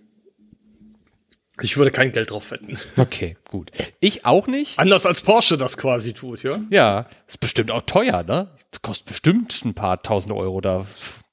ich 1.60 1.76
würde 1.76 1.90
kein 1.90 2.12
Geld 2.12 2.30
drauf 2.30 2.50
wetten. 2.50 2.78
Okay, 2.96 3.36
gut. 3.48 3.70
Ich 4.00 4.24
auch 4.24 4.46
nicht. 4.46 4.78
Anders 4.78 5.04
als 5.04 5.20
Porsche 5.20 5.58
das 5.58 5.76
quasi 5.76 6.12
tut, 6.12 6.42
ja? 6.42 6.60
Ja, 6.70 7.06
ist 7.28 7.40
bestimmt 7.40 7.70
auch 7.70 7.82
teuer, 7.82 8.22
ne? 8.22 8.50
Das 8.70 8.82
kostet 8.82 9.08
bestimmt 9.08 9.64
ein 9.64 9.74
paar 9.74 10.02
tausend 10.02 10.32
Euro 10.34 10.60
da 10.60 10.86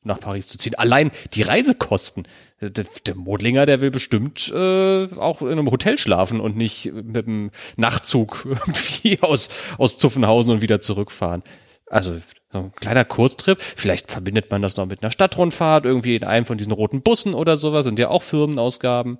nach 0.03 0.19
Paris 0.19 0.47
zu 0.47 0.57
ziehen. 0.57 0.75
Allein 0.75 1.11
die 1.33 1.41
Reisekosten. 1.41 2.27
Der, 2.61 2.85
der 3.05 3.15
Modlinger, 3.15 3.65
der 3.65 3.79
will 3.79 3.91
bestimmt 3.91 4.51
äh, 4.53 5.07
auch 5.15 5.41
in 5.41 5.47
einem 5.47 5.71
Hotel 5.71 5.97
schlafen 5.97 6.41
und 6.41 6.57
nicht 6.57 6.91
mit 6.91 7.25
dem 7.25 7.51
Nachtzug 7.77 8.45
irgendwie 8.45 9.21
aus, 9.21 9.47
aus 9.77 9.97
Zuffenhausen 9.97 10.51
und 10.51 10.61
wieder 10.61 10.81
zurückfahren. 10.81 11.41
Also 11.89 12.19
so 12.51 12.59
ein 12.59 12.71
kleiner 12.75 13.05
Kurztrip. 13.05 13.61
Vielleicht 13.61 14.11
verbindet 14.11 14.51
man 14.51 14.61
das 14.61 14.77
noch 14.77 14.85
mit 14.85 15.01
einer 15.01 15.11
Stadtrundfahrt, 15.11 15.85
irgendwie 15.85 16.15
in 16.15 16.23
einem 16.23 16.45
von 16.45 16.57
diesen 16.57 16.71
roten 16.71 17.01
Bussen 17.01 17.33
oder 17.33 17.57
sowas, 17.57 17.85
sind 17.85 17.99
ja 17.99 18.09
auch 18.09 18.21
Firmenausgaben. 18.21 19.19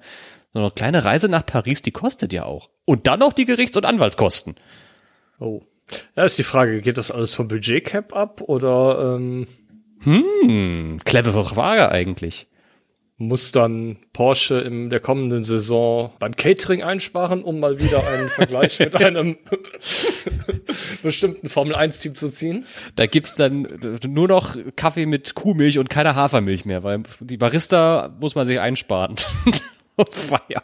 So 0.53 0.59
eine 0.59 0.71
kleine 0.71 1.03
Reise 1.03 1.29
nach 1.29 1.45
Paris, 1.45 1.81
die 1.81 1.91
kostet 1.91 2.33
ja 2.33 2.45
auch. 2.45 2.69
Und 2.85 3.07
dann 3.07 3.19
noch 3.19 3.33
die 3.33 3.45
Gerichts- 3.45 3.77
und 3.77 3.85
Anwaltskosten. 3.85 4.55
Oh. 5.39 5.61
Ja, 6.15 6.25
ist 6.25 6.37
die 6.37 6.43
Frage, 6.43 6.81
geht 6.81 6.97
das 6.97 7.11
alles 7.11 7.33
vom 7.33 7.47
Budgetcap 7.47 8.15
ab 8.15 8.41
oder 8.41 9.15
ähm 9.15 9.47
Hm, 10.01 10.99
clevere 11.03 11.45
Frage 11.45 11.91
eigentlich. 11.91 12.47
Muss 13.21 13.51
dann 13.51 13.97
Porsche 14.13 14.61
in 14.61 14.89
der 14.89 15.01
kommenden 15.01 15.43
Saison 15.43 16.13
beim 16.19 16.37
Catering 16.37 16.83
einsparen, 16.83 17.43
um 17.43 17.59
mal 17.59 17.77
wieder 17.77 18.07
einen 18.07 18.29
Vergleich 18.35 18.79
mit 18.79 18.95
einem 18.95 19.37
bestimmten 21.03 21.49
Formel-1-Team 21.49 22.15
zu 22.15 22.29
ziehen? 22.29 22.65
Da 22.95 23.07
gibt's 23.07 23.35
dann 23.35 23.67
nur 24.07 24.29
noch 24.29 24.55
Kaffee 24.77 25.05
mit 25.05 25.35
Kuhmilch 25.35 25.79
und 25.79 25.89
keine 25.89 26.15
Hafermilch 26.15 26.63
mehr, 26.63 26.83
weil 26.83 27.03
die 27.19 27.35
Barista 27.35 28.15
muss 28.21 28.35
man 28.35 28.47
sich 28.47 28.59
einsparen. 28.61 29.17
Feier. 30.09 30.63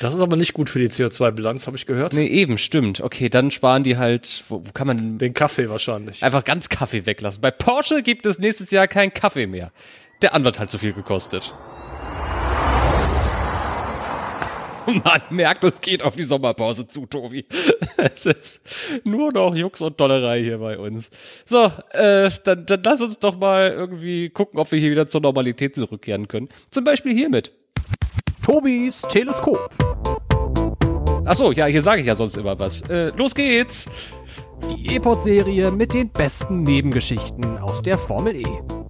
Das 0.00 0.14
ist 0.14 0.20
aber 0.20 0.36
nicht 0.36 0.52
gut 0.52 0.70
für 0.70 0.78
die 0.78 0.88
CO2-Bilanz, 0.88 1.66
habe 1.66 1.76
ich 1.76 1.86
gehört. 1.86 2.12
Nee, 2.12 2.26
eben, 2.26 2.58
stimmt. 2.58 3.00
Okay, 3.00 3.28
dann 3.28 3.50
sparen 3.50 3.82
die 3.82 3.96
halt, 3.96 4.44
wo, 4.48 4.62
wo 4.64 4.72
kann 4.72 4.86
man 4.86 5.18
den 5.18 5.34
Kaffee 5.34 5.68
wahrscheinlich. 5.68 6.22
Einfach 6.22 6.44
ganz 6.44 6.68
Kaffee 6.68 7.06
weglassen. 7.06 7.40
Bei 7.40 7.50
Porsche 7.50 8.02
gibt 8.02 8.26
es 8.26 8.38
nächstes 8.38 8.70
Jahr 8.70 8.86
keinen 8.86 9.12
Kaffee 9.12 9.46
mehr. 9.46 9.72
Der 10.22 10.34
Anwalt 10.34 10.60
hat 10.60 10.70
zu 10.70 10.78
viel 10.78 10.92
gekostet. 10.92 11.54
Man 15.04 15.20
merkt, 15.30 15.64
es 15.64 15.80
geht 15.80 16.02
auf 16.02 16.16
die 16.16 16.22
Sommerpause 16.22 16.86
zu, 16.86 17.06
Tobi. 17.06 17.44
Es 17.96 18.26
ist 18.26 18.62
nur 19.04 19.32
noch 19.32 19.54
Jux 19.54 19.80
und 19.80 20.00
Dollerei 20.00 20.42
hier 20.42 20.58
bei 20.58 20.76
uns. 20.78 21.10
So, 21.44 21.70
äh, 21.90 22.30
dann, 22.44 22.66
dann 22.66 22.82
lass 22.82 23.00
uns 23.00 23.18
doch 23.18 23.36
mal 23.36 23.70
irgendwie 23.70 24.28
gucken, 24.30 24.58
ob 24.58 24.72
wir 24.72 24.78
hier 24.78 24.90
wieder 24.90 25.06
zur 25.06 25.20
Normalität 25.20 25.76
zurückkehren 25.76 26.26
können. 26.26 26.48
Zum 26.70 26.82
Beispiel 26.82 27.14
hiermit. 27.14 27.52
Tobis 28.44 29.02
Teleskop. 29.02 29.70
Ach 31.24 31.34
so, 31.34 31.52
ja, 31.52 31.66
hier 31.66 31.80
sage 31.80 32.00
ich 32.00 32.06
ja 32.08 32.16
sonst 32.16 32.36
immer 32.36 32.58
was. 32.58 32.82
Äh, 32.90 33.10
los 33.16 33.34
geht's! 33.34 33.88
Die 34.68 34.94
E-Pod-Serie 34.94 35.70
mit 35.70 35.94
den 35.94 36.10
besten 36.10 36.62
Nebengeschichten 36.62 37.58
aus 37.58 37.82
der 37.82 37.98
Formel 37.98 38.36
E. 38.36 38.81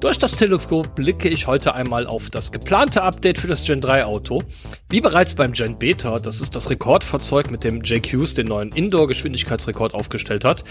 Durch 0.00 0.16
das 0.16 0.36
Teleskop 0.36 0.94
blicke 0.94 1.28
ich 1.28 1.48
heute 1.48 1.74
einmal 1.74 2.06
auf 2.06 2.30
das 2.30 2.52
geplante 2.52 3.02
Update 3.02 3.36
für 3.36 3.48
das 3.48 3.64
Gen 3.64 3.80
3 3.80 4.04
Auto. 4.04 4.44
Wie 4.88 5.00
bereits 5.00 5.34
beim 5.34 5.50
Gen 5.50 5.76
Beta, 5.76 6.20
das 6.20 6.40
ist 6.40 6.54
das 6.54 6.70
Rekordfahrzeug, 6.70 7.50
mit 7.50 7.64
dem 7.64 7.82
JQs 7.82 8.34
den 8.34 8.46
neuen 8.46 8.70
Indoor-Geschwindigkeitsrekord 8.70 9.94
aufgestellt 9.94 10.44
hat, 10.44 10.62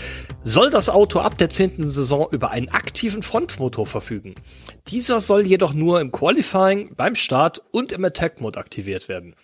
soll 0.46 0.70
das 0.70 0.90
Auto 0.90 1.20
ab 1.20 1.38
der 1.38 1.50
10. 1.50 1.90
Saison 1.90 2.28
über 2.32 2.52
einen 2.52 2.70
aktiven 2.70 3.22
Frontmotor 3.22 3.86
verfügen. 3.86 4.36
Dieser 4.88 5.20
soll 5.20 5.46
jedoch 5.46 5.74
nur 5.74 6.00
im 6.00 6.13
Qualifying, 6.13 6.96
beim 6.96 7.16
Start 7.16 7.62
und 7.72 7.92
im 7.92 8.06
Attack-Mode 8.06 8.58
aktiviert 8.58 9.10
werden. 9.10 9.36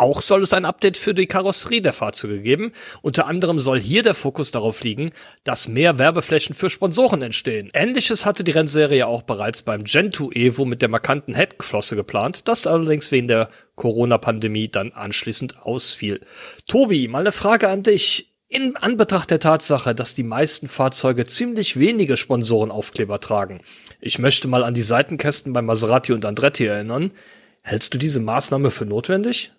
Auch 0.00 0.22
soll 0.22 0.42
es 0.42 0.54
ein 0.54 0.64
Update 0.64 0.96
für 0.96 1.12
die 1.12 1.26
Karosserie 1.26 1.82
der 1.82 1.92
Fahrzeuge 1.92 2.40
geben. 2.40 2.72
Unter 3.02 3.26
anderem 3.26 3.60
soll 3.60 3.78
hier 3.78 4.02
der 4.02 4.14
Fokus 4.14 4.50
darauf 4.50 4.82
liegen, 4.82 5.12
dass 5.44 5.68
mehr 5.68 5.98
Werbeflächen 5.98 6.56
für 6.56 6.70
Sponsoren 6.70 7.20
entstehen. 7.20 7.68
Ähnliches 7.74 8.24
hatte 8.24 8.42
die 8.42 8.52
Rennserie 8.52 9.06
auch 9.06 9.20
bereits 9.20 9.60
beim 9.60 9.84
Gen 9.84 10.10
2 10.10 10.30
Evo 10.32 10.64
mit 10.64 10.80
der 10.80 10.88
markanten 10.88 11.34
Heckflosse 11.34 11.96
geplant, 11.96 12.48
das 12.48 12.66
allerdings 12.66 13.12
wegen 13.12 13.28
der 13.28 13.50
Corona-Pandemie 13.74 14.68
dann 14.68 14.92
anschließend 14.92 15.60
ausfiel. 15.60 16.22
Tobi, 16.66 17.06
mal 17.06 17.18
eine 17.18 17.30
Frage 17.30 17.68
an 17.68 17.82
dich. 17.82 18.32
In 18.48 18.78
Anbetracht 18.78 19.30
der 19.30 19.38
Tatsache, 19.38 19.94
dass 19.94 20.14
die 20.14 20.22
meisten 20.22 20.66
Fahrzeuge 20.66 21.26
ziemlich 21.26 21.78
wenige 21.78 22.16
Sponsorenaufkleber 22.16 23.20
tragen. 23.20 23.60
Ich 24.00 24.18
möchte 24.18 24.48
mal 24.48 24.64
an 24.64 24.72
die 24.72 24.80
Seitenkästen 24.80 25.52
bei 25.52 25.60
Maserati 25.60 26.14
und 26.14 26.24
Andretti 26.24 26.64
erinnern. 26.64 27.12
Hältst 27.60 27.92
du 27.92 27.98
diese 27.98 28.20
Maßnahme 28.20 28.70
für 28.70 28.86
notwendig? 28.86 29.50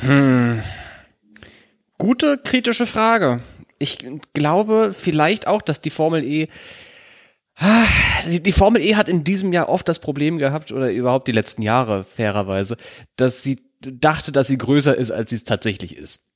Hm. 0.00 0.62
Gute 1.98 2.38
kritische 2.38 2.86
Frage. 2.86 3.40
Ich 3.78 3.98
glaube 4.32 4.94
vielleicht 4.96 5.46
auch, 5.46 5.62
dass 5.62 5.80
die 5.80 5.90
Formel 5.90 6.24
E 6.24 6.48
die, 8.26 8.52
Formel 8.52 8.82
E 8.82 8.96
hat 8.96 9.08
in 9.08 9.22
diesem 9.22 9.52
Jahr 9.52 9.68
oft 9.68 9.88
das 9.88 10.00
Problem 10.00 10.38
gehabt, 10.38 10.72
oder 10.72 10.90
überhaupt 10.90 11.28
die 11.28 11.32
letzten 11.32 11.62
Jahre, 11.62 12.04
fairerweise, 12.04 12.76
dass 13.16 13.42
sie 13.42 13.60
dachte, 13.80 14.32
dass 14.32 14.48
sie 14.48 14.58
größer 14.58 14.96
ist, 14.96 15.10
als 15.10 15.30
sie 15.30 15.36
es 15.36 15.44
tatsächlich 15.44 15.96
ist. 15.96 16.30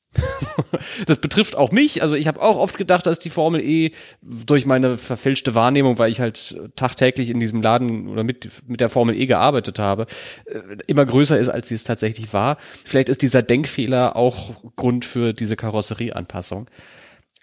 Das 1.06 1.18
betrifft 1.18 1.56
auch 1.56 1.70
mich. 1.70 2.02
Also 2.02 2.16
ich 2.16 2.28
habe 2.28 2.40
auch 2.40 2.56
oft 2.56 2.78
gedacht, 2.78 3.06
dass 3.06 3.18
die 3.18 3.30
Formel 3.30 3.60
E 3.60 3.92
durch 4.22 4.66
meine 4.66 4.96
verfälschte 4.96 5.54
Wahrnehmung, 5.54 5.98
weil 5.98 6.10
ich 6.10 6.20
halt 6.20 6.56
tagtäglich 6.76 7.30
in 7.30 7.40
diesem 7.40 7.62
Laden 7.62 8.08
oder 8.08 8.24
mit, 8.24 8.50
mit 8.66 8.80
der 8.80 8.88
Formel 8.88 9.14
E 9.14 9.26
gearbeitet 9.26 9.78
habe, 9.78 10.06
äh, 10.46 10.60
immer 10.86 11.04
größer 11.04 11.38
ist, 11.38 11.48
als 11.48 11.68
sie 11.68 11.74
es 11.74 11.84
tatsächlich 11.84 12.32
war. 12.32 12.56
Vielleicht 12.60 13.08
ist 13.08 13.22
dieser 13.22 13.42
Denkfehler 13.42 14.16
auch 14.16 14.64
Grund 14.76 15.04
für 15.04 15.32
diese 15.34 15.56
Karosserieanpassung. 15.56 16.70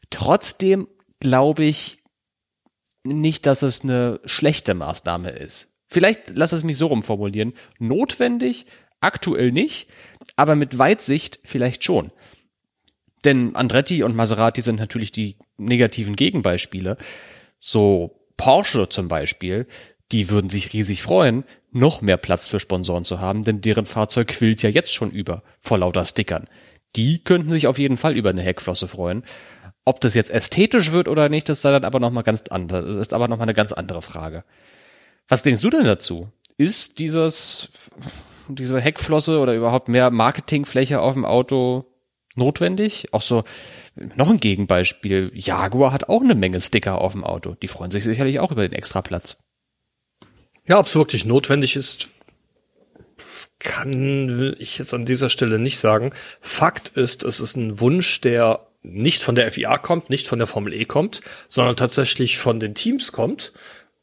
Trotzdem 0.09 0.87
glaube 1.19 1.65
ich 1.65 1.99
nicht, 3.03 3.45
dass 3.45 3.61
es 3.61 3.81
eine 3.81 4.19
schlechte 4.25 4.73
Maßnahme 4.73 5.29
ist. 5.29 5.75
Vielleicht 5.87 6.35
lass 6.35 6.51
es 6.51 6.63
mich 6.63 6.77
so 6.77 6.87
rumformulieren. 6.87 7.53
Notwendig, 7.79 8.65
aktuell 9.01 9.51
nicht, 9.51 9.87
aber 10.35 10.55
mit 10.55 10.79
Weitsicht 10.79 11.39
vielleicht 11.43 11.83
schon. 11.83 12.11
Denn 13.25 13.55
Andretti 13.55 14.03
und 14.03 14.15
Maserati 14.15 14.61
sind 14.61 14.79
natürlich 14.79 15.11
die 15.11 15.37
negativen 15.57 16.15
Gegenbeispiele. 16.15 16.97
So 17.59 18.21
Porsche 18.37 18.87
zum 18.89 19.07
Beispiel, 19.07 19.67
die 20.11 20.29
würden 20.29 20.49
sich 20.49 20.73
riesig 20.73 21.01
freuen, 21.01 21.43
noch 21.71 22.01
mehr 22.01 22.17
Platz 22.17 22.47
für 22.47 22.59
Sponsoren 22.59 23.03
zu 23.03 23.19
haben, 23.19 23.43
denn 23.43 23.61
deren 23.61 23.85
Fahrzeug 23.85 24.27
quillt 24.27 24.61
ja 24.61 24.69
jetzt 24.69 24.93
schon 24.93 25.11
über 25.11 25.43
vor 25.59 25.79
lauter 25.79 26.05
Stickern. 26.05 26.47
Die 26.95 27.23
könnten 27.23 27.51
sich 27.51 27.67
auf 27.67 27.79
jeden 27.79 27.97
Fall 27.97 28.15
über 28.15 28.29
eine 28.29 28.43
Heckflosse 28.43 28.87
freuen. 28.87 29.23
Ob 29.83 29.99
das 30.01 30.13
jetzt 30.13 30.31
ästhetisch 30.31 30.91
wird 30.91 31.07
oder 31.07 31.27
nicht, 31.29 31.49
das 31.49 31.57
ist 31.57 31.65
dann 31.65 31.83
aber 31.83 31.99
noch 31.99 32.11
mal 32.11 32.21
ganz 32.21 32.43
anders, 32.49 32.95
ist 32.95 33.13
aber 33.13 33.27
noch 33.27 33.37
mal 33.37 33.43
eine 33.43 33.53
ganz 33.53 33.71
andere 33.73 34.01
Frage. 34.01 34.43
Was 35.27 35.43
denkst 35.43 35.61
du 35.61 35.69
denn 35.69 35.83
dazu? 35.83 36.29
Ist 36.57 36.99
dieses, 36.99 37.69
diese 38.47 38.79
Heckflosse 38.79 39.39
oder 39.39 39.53
überhaupt 39.53 39.89
mehr 39.89 40.11
Marketingfläche 40.11 41.01
auf 41.01 41.15
dem 41.15 41.25
Auto 41.25 41.85
notwendig. 42.35 43.07
Auch 43.11 43.21
so, 43.21 43.43
noch 43.95 44.29
ein 44.29 44.39
Gegenbeispiel. 44.39 45.31
Jaguar 45.33 45.91
hat 45.91 46.09
auch 46.09 46.21
eine 46.21 46.35
Menge 46.35 46.59
Sticker 46.59 46.99
auf 46.99 47.13
dem 47.13 47.23
Auto. 47.23 47.55
Die 47.55 47.67
freuen 47.67 47.91
sich 47.91 48.03
sicherlich 48.03 48.39
auch 48.39 48.51
über 48.51 48.67
den 48.67 48.73
extra 48.73 49.01
Platz. 49.01 49.43
Ja, 50.67 50.79
ob 50.79 50.87
es 50.87 50.95
wirklich 50.95 51.25
notwendig 51.25 51.75
ist, 51.75 52.09
kann 53.59 54.55
ich 54.59 54.77
jetzt 54.77 54.93
an 54.93 55.05
dieser 55.05 55.29
Stelle 55.29 55.59
nicht 55.59 55.79
sagen. 55.79 56.13
Fakt 56.41 56.89
ist, 56.89 57.23
es 57.23 57.39
ist 57.39 57.55
ein 57.55 57.79
Wunsch, 57.79 58.21
der 58.21 58.67
nicht 58.81 59.23
von 59.23 59.35
der 59.35 59.51
FIA 59.51 59.77
kommt, 59.77 60.09
nicht 60.09 60.27
von 60.27 60.39
der 60.39 60.47
Formel 60.47 60.73
E 60.73 60.85
kommt, 60.85 61.21
sondern 61.47 61.75
tatsächlich 61.75 62.37
von 62.37 62.59
den 62.59 62.75
Teams 62.75 63.11
kommt. 63.11 63.53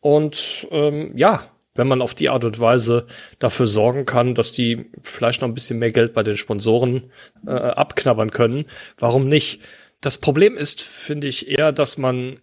Und 0.01 0.66
ähm, 0.71 1.12
ja, 1.16 1.52
wenn 1.75 1.89
man 1.89 2.03
auf 2.03 2.15
die 2.15 2.29
Art 2.29 2.45
und 2.45 2.61
Weise 2.61 3.07
dafür 3.39 3.67
sorgen 3.67 4.05
kann, 4.05 4.35
dass 4.35 4.53
die 4.53 4.91
vielleicht 5.03 5.41
noch 5.41 5.49
ein 5.49 5.55
bisschen 5.55 5.79
mehr 5.79 5.93
Geld 5.93 6.13
bei 6.13 6.23
den 6.23 6.37
Sponsoren 6.37 7.11
äh, 7.47 7.51
abknabbern 7.51 8.31
können, 8.31 8.67
warum 8.99 9.29
nicht? 9.29 9.61
Das 10.01 10.19
Problem 10.19 10.57
ist, 10.57 10.83
finde 10.83 11.29
ich, 11.29 11.49
eher, 11.49 11.73
dass 11.73 11.97
man 11.97 12.41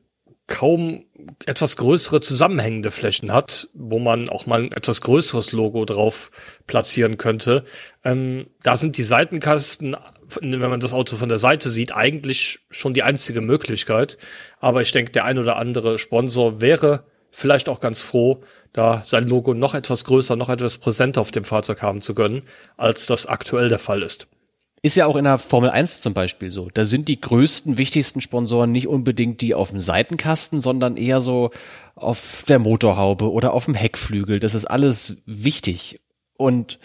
kaum 0.48 1.06
etwas 1.46 1.78
größere 1.78 2.22
zusammenhängende 2.22 2.92
Flächen 2.92 3.32
hat, 3.32 3.70
wo 3.74 4.00
man 4.00 4.30
auch 4.30 4.46
mal 4.46 4.64
ein 4.64 4.72
etwas 4.72 5.02
größeres 5.02 5.52
Logo 5.52 5.86
drauf 5.86 6.32
platzieren 6.66 7.18
könnte. 7.18 7.66
Ähm, 8.04 8.48
da 8.64 8.76
sind 8.76 8.98
die 8.98 9.04
Seitenkasten, 9.04 9.96
wenn 10.42 10.60
man 10.60 10.80
das 10.80 10.94
Auto 10.94 11.18
von 11.18 11.30
der 11.30 11.38
Seite 11.38 11.70
sieht, 11.70 11.94
eigentlich 11.94 12.60
schon 12.72 12.94
die 12.94 13.04
einzige 13.04 13.42
Möglichkeit. 13.42 14.18
Aber 14.60 14.82
ich 14.82 14.92
denke, 14.92 15.12
der 15.12 15.26
ein 15.26 15.38
oder 15.38 15.58
andere 15.58 16.00
Sponsor 16.00 16.62
wäre 16.62 17.06
vielleicht 17.32 17.70
auch 17.70 17.80
ganz 17.80 18.02
froh, 18.02 18.42
da 18.74 19.02
sein 19.04 19.24
Logo 19.24 19.54
noch 19.54 19.74
etwas 19.74 20.06
größer, 20.06 20.36
noch 20.36 20.50
etwas 20.50 20.78
präsenter 20.78 21.22
auf 21.22 21.32
dem 21.32 21.46
Fahrzeug 21.46 21.82
haben 21.82 22.02
zu 22.02 22.14
können, 22.14 22.44
als 22.78 23.06
das 23.06 23.26
aktuell 23.26 23.70
der 23.70 23.80
Fall 23.80 24.04
ist. 24.04 24.28
Ist 24.82 24.96
ja 24.96 25.08
auch 25.08 25.18
in 25.18 25.26
der 25.26 25.38
Formel 25.38 25.70
1 25.70 26.02
zum 26.02 26.14
Beispiel 26.14 26.52
so. 26.52 26.70
Da 26.74 26.86
sind 26.86 27.10
die 27.10 27.20
größten, 27.20 27.78
wichtigsten 27.78 28.22
Sponsoren 28.22 28.72
nicht 28.72 28.88
unbedingt 28.88 29.42
die 29.42 29.54
auf 29.54 29.72
dem 29.72 29.82
Seitenkasten, 29.82 30.62
sondern 30.62 30.96
eher 30.96 31.20
so 31.20 31.50
auf 31.96 32.46
der 32.48 32.60
Motorhaube 32.60 33.30
oder 33.30 33.54
auf 33.54 33.66
dem 33.66 33.74
Heckflügel. 33.74 34.40
Das 34.40 34.56
ist 34.56 34.66
alles 34.66 35.24
wichtig. 35.26 36.00
Und 36.38 36.80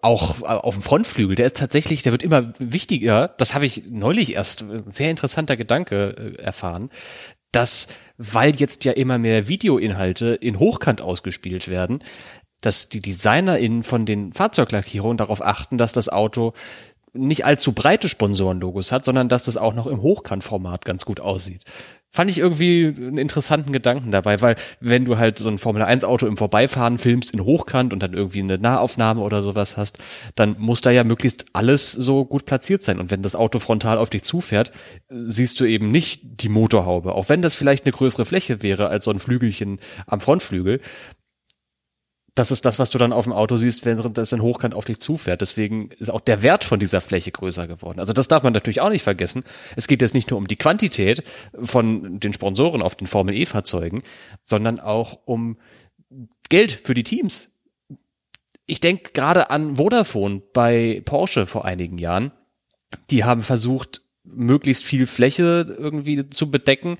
auch 0.00 0.40
auf 0.42 0.74
dem 0.74 0.82
Frontflügel, 0.82 1.36
der 1.36 1.46
ist 1.46 1.58
tatsächlich, 1.58 2.02
der 2.02 2.12
wird 2.12 2.22
immer 2.22 2.52
wichtiger. 2.58 3.28
Das 3.36 3.54
habe 3.54 3.66
ich 3.66 3.84
neulich 3.90 4.34
erst, 4.34 4.64
sehr 4.86 5.10
interessanter 5.10 5.56
Gedanke 5.56 6.36
äh, 6.38 6.42
erfahren, 6.42 6.90
dass, 7.52 7.88
weil 8.22 8.54
jetzt 8.54 8.84
ja 8.84 8.92
immer 8.92 9.16
mehr 9.16 9.48
Videoinhalte 9.48 10.34
in 10.34 10.58
Hochkant 10.58 11.00
ausgespielt 11.00 11.68
werden, 11.68 12.00
dass 12.60 12.90
die 12.90 13.00
DesignerInnen 13.00 13.82
von 13.82 14.04
den 14.04 14.34
Fahrzeuglackierungen 14.34 15.16
darauf 15.16 15.40
achten, 15.40 15.78
dass 15.78 15.94
das 15.94 16.10
Auto 16.10 16.52
nicht 17.14 17.46
allzu 17.46 17.72
breite 17.72 18.10
Sponsorenlogos 18.10 18.92
hat, 18.92 19.06
sondern 19.06 19.30
dass 19.30 19.44
das 19.44 19.56
auch 19.56 19.72
noch 19.72 19.86
im 19.86 20.02
Hochkantformat 20.02 20.84
ganz 20.84 21.06
gut 21.06 21.18
aussieht. 21.18 21.64
Fand 22.12 22.28
ich 22.28 22.38
irgendwie 22.38 22.86
einen 22.86 23.18
interessanten 23.18 23.72
Gedanken 23.72 24.10
dabei, 24.10 24.40
weil 24.40 24.56
wenn 24.80 25.04
du 25.04 25.18
halt 25.18 25.38
so 25.38 25.48
ein 25.48 25.58
Formel 25.58 25.82
1 25.82 26.02
Auto 26.02 26.26
im 26.26 26.36
Vorbeifahren 26.36 26.98
filmst 26.98 27.32
in 27.32 27.44
Hochkant 27.44 27.92
und 27.92 28.02
dann 28.02 28.14
irgendwie 28.14 28.40
eine 28.40 28.58
Nahaufnahme 28.58 29.20
oder 29.20 29.42
sowas 29.42 29.76
hast, 29.76 29.98
dann 30.34 30.56
muss 30.58 30.80
da 30.80 30.90
ja 30.90 31.04
möglichst 31.04 31.46
alles 31.52 31.92
so 31.92 32.24
gut 32.24 32.46
platziert 32.46 32.82
sein. 32.82 32.98
Und 32.98 33.12
wenn 33.12 33.22
das 33.22 33.36
Auto 33.36 33.60
frontal 33.60 33.96
auf 33.96 34.10
dich 34.10 34.24
zufährt, 34.24 34.72
siehst 35.08 35.60
du 35.60 35.64
eben 35.64 35.92
nicht 35.92 36.42
die 36.42 36.48
Motorhaube. 36.48 37.14
Auch 37.14 37.28
wenn 37.28 37.42
das 37.42 37.54
vielleicht 37.54 37.84
eine 37.84 37.92
größere 37.92 38.24
Fläche 38.24 38.62
wäre 38.62 38.88
als 38.88 39.04
so 39.04 39.12
ein 39.12 39.20
Flügelchen 39.20 39.78
am 40.06 40.20
Frontflügel, 40.20 40.80
das 42.34 42.50
ist 42.50 42.64
das, 42.64 42.78
was 42.78 42.90
du 42.90 42.98
dann 42.98 43.12
auf 43.12 43.24
dem 43.24 43.32
Auto 43.32 43.56
siehst, 43.56 43.84
während 43.84 44.16
das 44.16 44.32
in 44.32 44.42
Hochkant 44.42 44.74
auf 44.74 44.84
dich 44.84 45.00
zufährt. 45.00 45.40
Deswegen 45.40 45.90
ist 45.98 46.10
auch 46.10 46.20
der 46.20 46.42
Wert 46.42 46.64
von 46.64 46.78
dieser 46.78 47.00
Fläche 47.00 47.32
größer 47.32 47.66
geworden. 47.66 47.98
Also 47.98 48.12
das 48.12 48.28
darf 48.28 48.42
man 48.42 48.52
natürlich 48.52 48.80
auch 48.80 48.90
nicht 48.90 49.02
vergessen. 49.02 49.44
Es 49.76 49.88
geht 49.88 50.02
jetzt 50.02 50.14
nicht 50.14 50.30
nur 50.30 50.38
um 50.38 50.46
die 50.46 50.56
Quantität 50.56 51.24
von 51.60 52.20
den 52.20 52.32
Sponsoren 52.32 52.82
auf 52.82 52.94
den 52.94 53.06
Formel 53.06 53.34
E 53.34 53.46
Fahrzeugen, 53.46 54.02
sondern 54.44 54.80
auch 54.80 55.20
um 55.24 55.58
Geld 56.48 56.72
für 56.72 56.94
die 56.94 57.04
Teams. 57.04 57.56
Ich 58.66 58.80
denke 58.80 59.12
gerade 59.12 59.50
an 59.50 59.76
Vodafone 59.76 60.42
bei 60.52 61.02
Porsche 61.04 61.46
vor 61.46 61.64
einigen 61.64 61.98
Jahren. 61.98 62.32
Die 63.10 63.24
haben 63.24 63.42
versucht, 63.42 64.02
möglichst 64.22 64.84
viel 64.84 65.06
Fläche 65.06 65.66
irgendwie 65.78 66.28
zu 66.30 66.50
bedecken 66.50 66.98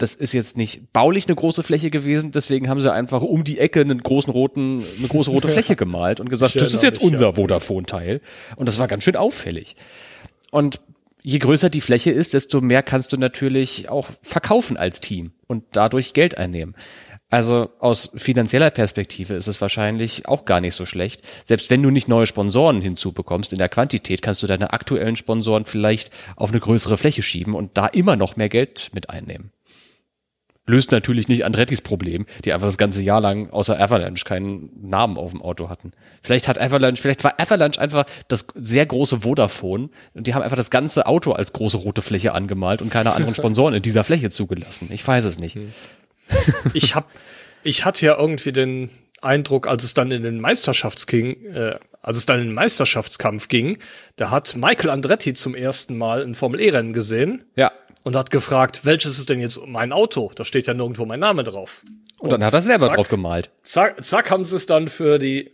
das 0.00 0.14
ist 0.14 0.32
jetzt 0.32 0.56
nicht 0.56 0.94
baulich 0.94 1.26
eine 1.26 1.34
große 1.34 1.62
Fläche 1.62 1.90
gewesen, 1.90 2.30
deswegen 2.32 2.70
haben 2.70 2.80
sie 2.80 2.90
einfach 2.90 3.20
um 3.20 3.44
die 3.44 3.58
Ecke 3.58 3.82
einen 3.82 4.02
großen 4.02 4.32
roten, 4.32 4.82
eine 4.98 5.08
große 5.08 5.30
rote 5.30 5.48
Fläche 5.48 5.76
gemalt 5.76 6.20
und 6.20 6.30
gesagt, 6.30 6.58
das 6.58 6.72
ist 6.72 6.82
jetzt 6.82 7.00
unser 7.02 7.34
Vodafone-Teil. 7.34 8.22
Und 8.56 8.66
das 8.66 8.78
war 8.78 8.88
ganz 8.88 9.04
schön 9.04 9.16
auffällig. 9.16 9.76
Und 10.50 10.80
je 11.22 11.38
größer 11.38 11.68
die 11.68 11.82
Fläche 11.82 12.10
ist, 12.12 12.32
desto 12.32 12.62
mehr 12.62 12.82
kannst 12.82 13.12
du 13.12 13.18
natürlich 13.18 13.90
auch 13.90 14.08
verkaufen 14.22 14.78
als 14.78 15.02
Team 15.02 15.32
und 15.46 15.64
dadurch 15.72 16.14
Geld 16.14 16.38
einnehmen. 16.38 16.74
Also 17.28 17.68
aus 17.78 18.10
finanzieller 18.16 18.70
Perspektive 18.70 19.34
ist 19.34 19.48
es 19.48 19.60
wahrscheinlich 19.60 20.26
auch 20.26 20.46
gar 20.46 20.62
nicht 20.62 20.74
so 20.74 20.86
schlecht. 20.86 21.20
Selbst 21.44 21.68
wenn 21.68 21.82
du 21.82 21.90
nicht 21.90 22.08
neue 22.08 22.26
Sponsoren 22.26 22.80
hinzubekommst 22.80 23.52
in 23.52 23.58
der 23.58 23.68
Quantität, 23.68 24.22
kannst 24.22 24.42
du 24.42 24.46
deine 24.46 24.72
aktuellen 24.72 25.14
Sponsoren 25.14 25.66
vielleicht 25.66 26.10
auf 26.36 26.50
eine 26.50 26.58
größere 26.58 26.96
Fläche 26.96 27.22
schieben 27.22 27.54
und 27.54 27.76
da 27.76 27.86
immer 27.86 28.16
noch 28.16 28.36
mehr 28.36 28.48
Geld 28.48 28.90
mit 28.94 29.10
einnehmen 29.10 29.52
löst 30.70 30.92
natürlich 30.92 31.28
nicht 31.28 31.44
Andrettis 31.44 31.82
Problem, 31.82 32.26
die 32.44 32.52
einfach 32.52 32.68
das 32.68 32.78
ganze 32.78 33.02
Jahr 33.02 33.20
lang 33.20 33.50
außer 33.50 33.78
Avalanche 33.78 34.24
keinen 34.24 34.70
Namen 34.80 35.16
auf 35.18 35.32
dem 35.32 35.42
Auto 35.42 35.68
hatten. 35.68 35.92
Vielleicht 36.22 36.48
hat 36.48 36.60
Avalanche, 36.60 37.02
vielleicht 37.02 37.24
war 37.24 37.38
Avalanche 37.38 37.80
einfach 37.80 38.06
das 38.28 38.46
sehr 38.54 38.86
große 38.86 39.20
Vodafone 39.20 39.90
und 40.14 40.26
die 40.26 40.34
haben 40.34 40.42
einfach 40.42 40.56
das 40.56 40.70
ganze 40.70 41.06
Auto 41.06 41.32
als 41.32 41.52
große 41.52 41.76
rote 41.76 42.02
Fläche 42.02 42.32
angemalt 42.32 42.80
und 42.80 42.90
keine 42.90 43.12
anderen 43.12 43.34
Sponsoren 43.36 43.74
in 43.74 43.82
dieser 43.82 44.04
Fläche 44.04 44.30
zugelassen. 44.30 44.88
Ich 44.92 45.06
weiß 45.06 45.24
es 45.24 45.38
nicht. 45.38 45.56
Hm. 45.56 45.72
ich 46.74 46.94
hab, 46.94 47.10
ich 47.62 47.84
hatte 47.84 48.06
ja 48.06 48.16
irgendwie 48.16 48.52
den 48.52 48.90
Eindruck, 49.20 49.66
als 49.66 49.84
es 49.84 49.92
dann 49.92 50.10
in 50.10 50.22
den 50.22 50.40
Meisterschaftsking, 50.40 51.44
äh, 51.52 51.78
als 52.00 52.16
es 52.16 52.24
dann 52.24 52.40
in 52.40 52.46
den 52.46 52.54
Meisterschaftskampf 52.54 53.48
ging, 53.48 53.78
da 54.16 54.30
hat 54.30 54.56
Michael 54.56 54.88
Andretti 54.90 55.34
zum 55.34 55.54
ersten 55.54 55.98
Mal 55.98 56.22
ein 56.22 56.34
Formel 56.34 56.60
E-Rennen 56.60 56.94
gesehen. 56.94 57.44
Ja 57.56 57.72
und 58.04 58.16
hat 58.16 58.30
gefragt, 58.30 58.84
welches 58.84 59.18
ist 59.18 59.28
denn 59.28 59.40
jetzt 59.40 59.60
mein 59.66 59.92
Auto? 59.92 60.32
Da 60.34 60.44
steht 60.44 60.66
ja 60.66 60.74
nirgendwo 60.74 61.04
mein 61.04 61.20
Name 61.20 61.44
drauf. 61.44 61.82
Und, 62.18 62.24
und 62.24 62.30
dann 62.30 62.44
hat 62.44 62.54
er 62.54 62.60
selber 62.60 62.88
zack, 62.88 62.96
drauf 62.96 63.08
gemalt. 63.08 63.50
Zack, 63.62 64.02
zack 64.04 64.30
haben 64.30 64.44
sie 64.44 64.56
es 64.56 64.66
dann 64.66 64.88
für 64.88 65.18
die, 65.18 65.52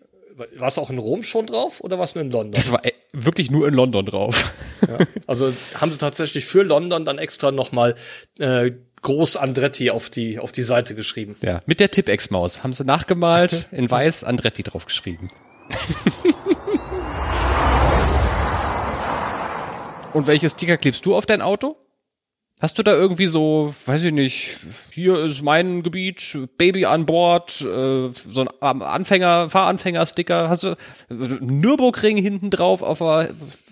war 0.56 0.68
es 0.68 0.78
auch 0.78 0.90
in 0.90 0.98
Rom 0.98 1.22
schon 1.22 1.46
drauf 1.46 1.80
oder 1.80 1.98
war 1.98 2.04
es 2.04 2.14
nur 2.14 2.24
in 2.24 2.30
London? 2.30 2.52
Das 2.52 2.70
war 2.72 2.84
äh, 2.84 2.92
wirklich 3.12 3.50
nur 3.50 3.66
in 3.68 3.74
London 3.74 4.06
drauf. 4.06 4.52
Ja, 4.86 4.98
also 5.26 5.52
haben 5.74 5.92
sie 5.92 5.98
tatsächlich 5.98 6.44
für 6.44 6.62
London 6.62 7.04
dann 7.04 7.18
extra 7.18 7.50
nochmal 7.50 7.94
äh, 8.38 8.72
groß 9.02 9.36
Andretti 9.36 9.90
auf 9.90 10.10
die, 10.10 10.38
auf 10.38 10.52
die 10.52 10.62
Seite 10.62 10.94
geschrieben. 10.94 11.36
Ja, 11.40 11.62
mit 11.66 11.80
der 11.80 11.90
Tipex-Maus 11.90 12.62
haben 12.62 12.72
sie 12.72 12.84
nachgemalt, 12.84 13.68
in 13.72 13.90
weiß 13.90 14.24
Andretti 14.24 14.62
draufgeschrieben. 14.62 15.30
Und 20.12 20.26
welche 20.26 20.48
Sticker 20.48 20.78
klebst 20.78 21.04
du 21.04 21.14
auf 21.14 21.26
dein 21.26 21.42
Auto? 21.42 21.76
Hast 22.58 22.78
du 22.78 22.82
da 22.82 22.94
irgendwie 22.94 23.26
so, 23.26 23.74
weiß 23.84 24.04
ich 24.04 24.12
nicht, 24.12 24.58
hier 24.90 25.18
ist 25.18 25.42
mein 25.42 25.82
Gebiet, 25.82 26.38
Baby 26.56 26.86
an 26.86 27.04
Bord, 27.04 27.60
äh, 27.60 28.08
so 28.08 28.46
ein 28.60 28.80
Anfänger, 28.80 29.50
Fahranfänger-Sticker, 29.50 30.48
hast 30.48 30.62
du 30.62 30.74
Nürburgring 31.10 32.16
hinten 32.16 32.48
drauf 32.48 32.82
auf 32.82 32.98
der 32.98 33.28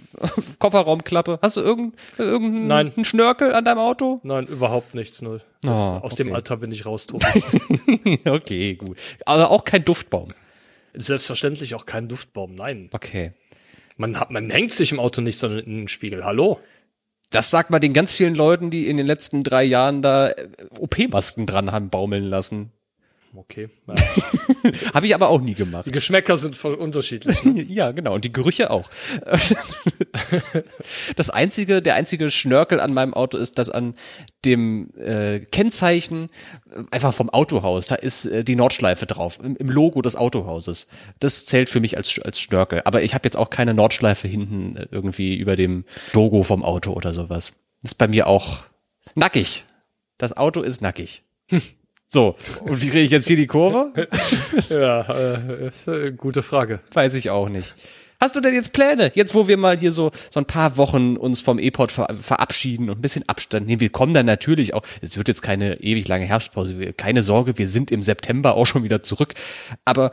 Kofferraumklappe? 0.58 1.38
Hast 1.40 1.56
du 1.56 1.62
irgendeinen 1.62 1.94
irgendein, 2.18 2.92
Nein. 2.94 3.04
Schnörkel 3.06 3.54
an 3.54 3.64
deinem 3.64 3.78
Auto? 3.78 4.20
Nein, 4.22 4.46
überhaupt 4.48 4.94
nichts, 4.94 5.22
null. 5.22 5.40
Oh, 5.64 5.70
aus 5.70 6.12
okay. 6.12 6.24
dem 6.24 6.34
Alter 6.34 6.58
bin 6.58 6.70
ich 6.70 6.84
raus, 6.84 7.06
Tobi. 7.06 7.24
okay, 8.28 8.74
gut. 8.74 8.98
Aber 9.24 9.50
auch 9.50 9.64
kein 9.64 9.86
Duftbaum. 9.86 10.34
Selbstverständlich 10.92 11.74
auch 11.74 11.86
kein 11.86 12.08
Duftbaum, 12.08 12.54
nein. 12.54 12.90
Okay. 12.92 13.32
Man, 13.96 14.20
hat, 14.20 14.30
man 14.30 14.50
hängt 14.50 14.72
sich 14.72 14.92
im 14.92 15.00
Auto 15.00 15.22
nicht, 15.22 15.38
sondern 15.38 15.60
in 15.60 15.76
den 15.78 15.88
Spiegel. 15.88 16.24
Hallo? 16.26 16.60
Das 17.34 17.50
sagt 17.50 17.70
man 17.70 17.80
den 17.80 17.92
ganz 17.92 18.12
vielen 18.12 18.36
Leuten, 18.36 18.70
die 18.70 18.88
in 18.88 18.96
den 18.96 19.06
letzten 19.06 19.42
drei 19.42 19.64
Jahren 19.64 20.02
da 20.02 20.28
äh, 20.28 20.46
OP-Masken 20.78 21.46
dran 21.46 21.72
haben 21.72 21.90
baumeln 21.90 22.22
lassen. 22.22 22.70
Okay. 23.36 23.68
Ja. 23.88 23.94
Habe 24.94 25.06
ich 25.06 25.14
aber 25.14 25.28
auch 25.28 25.40
nie 25.40 25.54
gemacht. 25.54 25.86
Die 25.86 25.90
Geschmäcker 25.90 26.36
sind 26.36 26.56
voll 26.56 26.74
unterschiedlich. 26.74 27.42
Ne? 27.44 27.62
ja, 27.68 27.90
genau. 27.90 28.14
Und 28.14 28.24
die 28.24 28.32
Gerüche 28.32 28.70
auch. 28.70 28.88
das 31.16 31.30
einzige, 31.30 31.82
der 31.82 31.96
einzige 31.96 32.30
Schnörkel 32.30 32.78
an 32.80 32.94
meinem 32.94 33.12
Auto 33.12 33.36
ist, 33.36 33.58
dass 33.58 33.70
an 33.70 33.94
dem 34.44 34.90
äh, 34.96 35.40
Kennzeichen 35.40 36.30
äh, 36.70 36.84
einfach 36.92 37.12
vom 37.12 37.28
Autohaus, 37.28 37.88
da 37.88 37.96
ist 37.96 38.26
äh, 38.26 38.44
die 38.44 38.54
Nordschleife 38.54 39.06
drauf, 39.06 39.40
im, 39.42 39.56
im, 39.56 39.68
Logo 39.68 40.00
des 40.00 40.14
Autohauses. 40.14 40.86
Das 41.18 41.44
zählt 41.44 41.68
für 41.68 41.80
mich 41.80 41.96
als, 41.96 42.20
als 42.20 42.40
Schnörkel. 42.40 42.82
Aber 42.84 43.02
ich 43.02 43.14
habe 43.14 43.26
jetzt 43.26 43.36
auch 43.36 43.50
keine 43.50 43.74
Nordschleife 43.74 44.28
hinten 44.28 44.76
äh, 44.76 44.86
irgendwie 44.92 45.36
über 45.36 45.56
dem 45.56 45.84
Logo 46.12 46.44
vom 46.44 46.62
Auto 46.62 46.92
oder 46.92 47.12
sowas. 47.12 47.54
ist 47.82 47.98
bei 47.98 48.06
mir 48.06 48.28
auch 48.28 48.58
nackig. 49.16 49.64
Das 50.18 50.36
Auto 50.36 50.62
ist 50.62 50.82
nackig. 50.82 51.24
So, 52.08 52.36
und 52.62 52.82
wie 52.82 52.88
kriege 52.88 53.04
ich 53.04 53.10
jetzt 53.10 53.26
hier 53.26 53.36
die 53.36 53.46
Kurve? 53.46 53.92
ja, 54.68 55.00
äh, 55.86 56.12
gute 56.12 56.42
Frage. 56.42 56.80
Weiß 56.92 57.14
ich 57.14 57.30
auch 57.30 57.48
nicht. 57.48 57.74
Hast 58.20 58.36
du 58.36 58.40
denn 58.40 58.54
jetzt 58.54 58.72
Pläne? 58.72 59.10
Jetzt, 59.14 59.34
wo 59.34 59.48
wir 59.48 59.56
mal 59.56 59.78
hier 59.78 59.92
so, 59.92 60.10
so 60.30 60.40
ein 60.40 60.46
paar 60.46 60.76
Wochen 60.76 61.16
uns 61.16 61.40
vom 61.40 61.58
E-Pod 61.58 61.92
ver 61.92 62.06
verabschieden 62.14 62.88
und 62.88 62.98
ein 62.98 63.02
bisschen 63.02 63.28
Abstand 63.28 63.66
nehmen. 63.66 63.80
Wir 63.80 63.90
kommen 63.90 64.14
dann 64.14 64.26
natürlich 64.26 64.72
auch, 64.74 64.82
es 65.02 65.18
wird 65.18 65.28
jetzt 65.28 65.42
keine 65.42 65.80
ewig 65.82 66.08
lange 66.08 66.24
Herbstpause, 66.24 66.94
keine 66.94 67.22
Sorge, 67.22 67.58
wir 67.58 67.68
sind 67.68 67.90
im 67.90 68.02
September 68.02 68.54
auch 68.54 68.66
schon 68.66 68.82
wieder 68.82 69.02
zurück. 69.02 69.34
Aber 69.84 70.10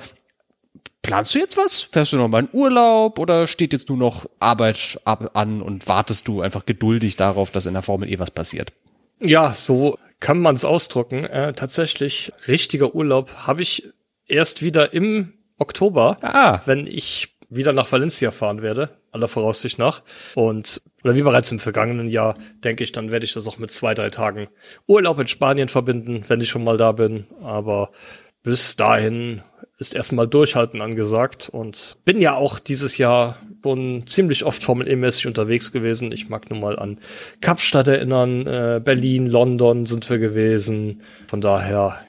planst 1.04 1.36
du 1.36 1.40
jetzt 1.40 1.56
was? 1.58 1.82
Fährst 1.82 2.12
du 2.14 2.18
noch 2.18 2.28
mal 2.28 2.44
in 2.44 2.50
Urlaub 2.52 3.20
oder 3.20 3.48
steht 3.48 3.74
jetzt 3.74 3.90
nur 3.90 3.98
noch 3.98 4.26
Arbeit 4.40 5.00
an 5.06 5.62
und 5.62 5.88
wartest 5.88 6.28
du 6.28 6.42
einfach 6.42 6.66
geduldig 6.66 7.16
darauf, 7.16 7.52
dass 7.52 7.66
in 7.66 7.74
der 7.74 7.84
Formel 7.84 8.12
E 8.12 8.20
was 8.20 8.32
passiert? 8.32 8.74
Ja, 9.22 9.54
so 9.54 9.98
kann 10.22 10.40
man 10.40 10.56
es 10.56 10.64
ausdrucken. 10.64 11.26
Äh, 11.26 11.52
tatsächlich, 11.52 12.32
richtiger 12.48 12.96
Urlaub 12.96 13.30
habe 13.46 13.62
ich 13.62 13.90
erst 14.28 14.64
wieder 14.64 14.94
im 14.94 15.34
Oktober, 15.58 16.18
Ah. 16.22 16.62
wenn 16.66 16.88
ich 16.88 17.36
wieder 17.50 17.74
nach 17.74 17.92
Valencia 17.92 18.32
fahren 18.32 18.62
werde, 18.62 18.92
aller 19.12 19.28
Voraussicht 19.28 19.78
nach. 19.78 20.04
Und, 20.36 20.82
oder 21.04 21.16
wie 21.16 21.22
bereits 21.22 21.52
im 21.52 21.60
vergangenen 21.60 22.08
Jahr, 22.08 22.36
denke 22.64 22.86
ich, 22.86 22.94
dann 22.94 23.12
werde 23.12 23.26
ich 23.26 23.34
das 23.34 23.46
auch 23.46 23.58
mit 23.58 23.72
zwei, 23.72 23.94
drei 23.94 24.10
Tagen 24.10 24.48
Urlaub 24.88 25.20
in 25.20 25.28
Spanien 25.28 25.68
verbinden, 25.68 26.24
wenn 26.30 26.40
ich 26.40 26.50
schon 26.50 26.64
mal 26.64 26.78
da 26.78 26.94
bin. 26.94 27.28
Aber 27.44 27.92
bis 28.42 28.78
dahin 28.78 29.42
ist 29.78 29.94
erstmal 29.94 30.28
Durchhalten 30.30 30.82
angesagt 30.82 31.50
und 31.52 31.98
bin 32.06 32.22
ja 32.22 32.36
auch 32.36 32.58
dieses 32.60 32.98
Jahr 32.98 33.38
schon 33.64 34.08
ziemlich 34.08 34.44
oft 34.46 34.64
Formel 34.64 34.88
E-mäßig 34.88 35.28
unterwegs 35.28 35.72
gewesen. 35.72 36.12
Ich 36.12 36.30
mag 36.30 36.50
nur 36.50 36.60
mal 36.60 36.80
an 36.80 37.00
Kapstadt 37.42 37.88
erinnern, 37.88 38.48
äh, 38.48 38.82
Berlin, 38.84 39.28
London 39.28 39.86
sind 39.86 40.10
wir 40.10 40.18
gewesen. 40.18 41.02
Von 41.28 41.42
daher 41.42 42.00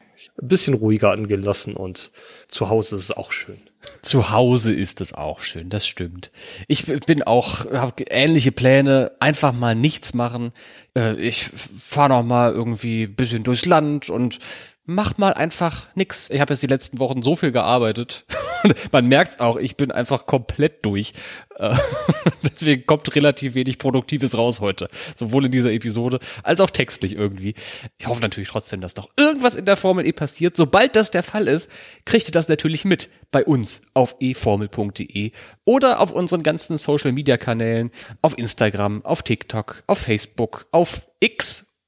ein 0.41 0.49
bisschen 0.49 0.75
ruhiger 0.75 1.11
angehen 1.11 1.43
lassen 1.43 1.75
und 1.75 2.11
zu 2.49 2.69
Hause 2.69 2.97
ist 2.97 3.03
es 3.03 3.11
auch 3.12 3.33
schön. 3.33 3.59
Zu 4.01 4.31
Hause 4.31 4.73
ist 4.73 5.01
es 5.01 5.12
auch 5.12 5.41
schön, 5.41 5.69
das 5.69 5.87
stimmt. 5.87 6.31
Ich 6.69 6.87
bin 6.87 7.23
auch, 7.25 7.65
habe 7.73 8.05
ähnliche 8.05 8.53
Pläne, 8.53 9.12
einfach 9.19 9.53
mal 9.53 9.75
nichts 9.75 10.15
machen. 10.15 10.53
Äh, 10.97 11.15
Ich 11.15 11.45
fahre 11.45 12.11
noch 12.11 12.23
mal 12.23 12.53
irgendwie 12.53 13.07
bisschen 13.07 13.43
durchs 13.43 13.67
Land 13.67 14.09
und 14.09 14.38
mach 14.85 15.16
mal 15.18 15.33
einfach 15.33 15.87
nix. 15.95 16.29
Ich 16.31 16.40
habe 16.40 16.53
jetzt 16.53 16.62
die 16.62 16.68
letzten 16.68 16.99
Wochen 16.99 17.23
so 17.23 17.37
viel 17.37 17.53
gearbeitet. 17.53 18.25
Man 18.92 19.07
merkt's 19.07 19.40
auch, 19.40 19.57
ich 19.57 19.77
bin 19.77 19.90
einfach 19.90 20.27
komplett 20.27 20.85
durch. 20.85 21.12
Äh, 21.57 21.75
Deswegen 22.42 22.87
kommt 22.87 23.14
relativ 23.14 23.55
wenig 23.55 23.79
Produktives 23.79 24.37
raus 24.37 24.61
heute. 24.61 24.88
Sowohl 25.16 25.47
in 25.47 25.53
dieser 25.53 25.73
Episode 25.73 26.18
als 26.42 26.61
auch 26.61 26.71
textlich 26.71 27.14
irgendwie. 27.14 27.55
Ich 27.99 28.07
hoffe 28.07 28.21
natürlich 28.21 28.49
trotzdem, 28.49 28.81
dass 28.81 28.97
noch 28.97 29.09
irgendwas 29.16 29.55
in 29.55 29.64
der 29.64 29.77
Formel 29.77 30.07
E 30.07 30.12
passiert. 30.12 30.57
Sobald 30.57 30.97
das 30.97 31.11
der 31.11 31.23
Fall 31.23 31.49
ist, 31.49 31.71
kriegt 32.05 32.29
ihr 32.29 32.33
das 32.33 32.49
natürlich 32.49 32.85
mit 32.85 33.09
bei 33.31 33.45
uns 33.45 33.83
auf 33.95 34.16
eformel.de 34.21 35.33
oder 35.64 36.01
auf 36.01 36.12
unseren 36.12 36.42
ganzen 36.42 36.77
Social 36.77 37.12
Media 37.12 37.37
Kanälen, 37.37 37.90
auf 38.21 38.37
Instagram, 38.37 39.05
auf 39.05 39.23
TikTok, 39.23 39.85
auf 39.87 39.99
Facebook, 39.99 40.66
auf 40.71 41.07
X, 41.21 41.81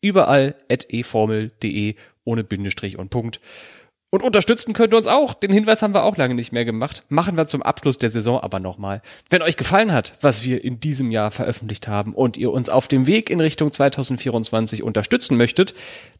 überall 0.00 0.54
at 0.70 0.86
eformel.de 0.90 1.94
ohne 2.24 2.44
Bindestrich 2.44 2.98
und 2.98 3.10
Punkt. 3.10 3.40
Und 4.12 4.22
unterstützen 4.24 4.74
könnt 4.74 4.92
ihr 4.92 4.96
uns 4.96 5.06
auch. 5.06 5.34
Den 5.34 5.52
Hinweis 5.52 5.82
haben 5.82 5.94
wir 5.94 6.02
auch 6.02 6.16
lange 6.16 6.34
nicht 6.34 6.50
mehr 6.50 6.64
gemacht. 6.64 7.04
Machen 7.08 7.36
wir 7.36 7.46
zum 7.46 7.62
Abschluss 7.62 7.96
der 7.96 8.10
Saison 8.10 8.40
aber 8.40 8.58
nochmal. 8.58 9.02
Wenn 9.30 9.42
euch 9.42 9.56
gefallen 9.56 9.92
hat, 9.92 10.18
was 10.20 10.42
wir 10.42 10.64
in 10.64 10.80
diesem 10.80 11.12
Jahr 11.12 11.30
veröffentlicht 11.30 11.86
haben 11.86 12.12
und 12.12 12.36
ihr 12.36 12.50
uns 12.50 12.68
auf 12.70 12.88
dem 12.88 13.06
Weg 13.06 13.30
in 13.30 13.40
Richtung 13.40 13.70
2024 13.72 14.82
unterstützen 14.82 15.36
möchtet, 15.36 15.74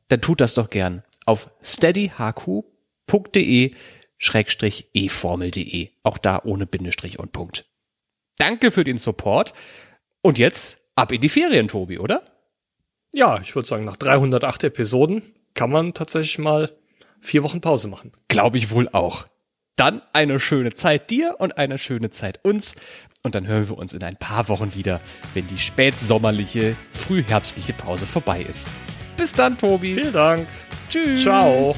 dann 0.07 0.21
tut 0.21 0.41
das 0.41 0.55
doch 0.55 0.71
gern 0.71 1.03
auf 1.27 1.51
steadyhq.de 1.63 2.65
schrägstrich 4.19 4.89
eformel.de. 4.95 5.89
Auch 6.05 6.19
da 6.19 6.41
ohne 6.45 6.67
Bindestrich 6.67 7.19
und 7.19 7.33
Punkt. 7.33 7.67
Danke 8.39 8.71
für 8.71 8.85
den 8.85 8.99
Support. 8.99 9.53
Und 10.23 10.39
jetzt 10.39 10.93
ab 10.95 11.11
in 11.11 11.21
die 11.21 11.29
Ferien, 11.29 11.67
Tobi, 11.67 11.99
oder? 11.99 12.23
Ja, 13.13 13.41
ich 13.41 13.57
würde 13.57 13.67
sagen, 13.67 13.85
nach 13.85 13.97
308 13.97 14.65
Episoden 14.65 15.23
kann 15.55 15.71
man 15.71 15.95
tatsächlich 15.95 16.39
mal 16.39 16.73
vier 17.21 17.43
Wochen 17.43 17.61
Pause 17.61 17.89
machen. 17.89 18.13
Glaube 18.29 18.59
ich 18.59 18.71
wohl 18.71 18.89
auch. 18.89 19.27
Dann 19.77 20.03
eine 20.13 20.41
schöne 20.41 20.75
Zeit 20.75 21.11
dir 21.11 21.37
und 21.39 21.57
eine 21.59 21.79
schöne 21.79 22.11
Zeit 22.11 22.45
uns. 22.45 22.77
Und 23.23 23.35
dann 23.35 23.47
hören 23.47 23.69
wir 23.69 23.79
uns 23.79 23.93
in 23.93 24.03
ein 24.03 24.17
paar 24.17 24.49
Wochen 24.49 24.75
wieder, 24.75 25.01
wenn 25.35 25.47
die 25.47 25.59
spätsommerliche, 25.59 26.75
frühherbstliche 26.93 27.75
Pause 27.75 28.07
vorbei 28.07 28.43
ist. 28.43 28.71
Bis 29.17 29.33
dann, 29.33 29.59
Tobi. 29.59 29.95
Vielen 29.95 30.13
Dank. 30.13 30.49
Tschüss. 30.89 31.23
Ciao. 31.23 31.75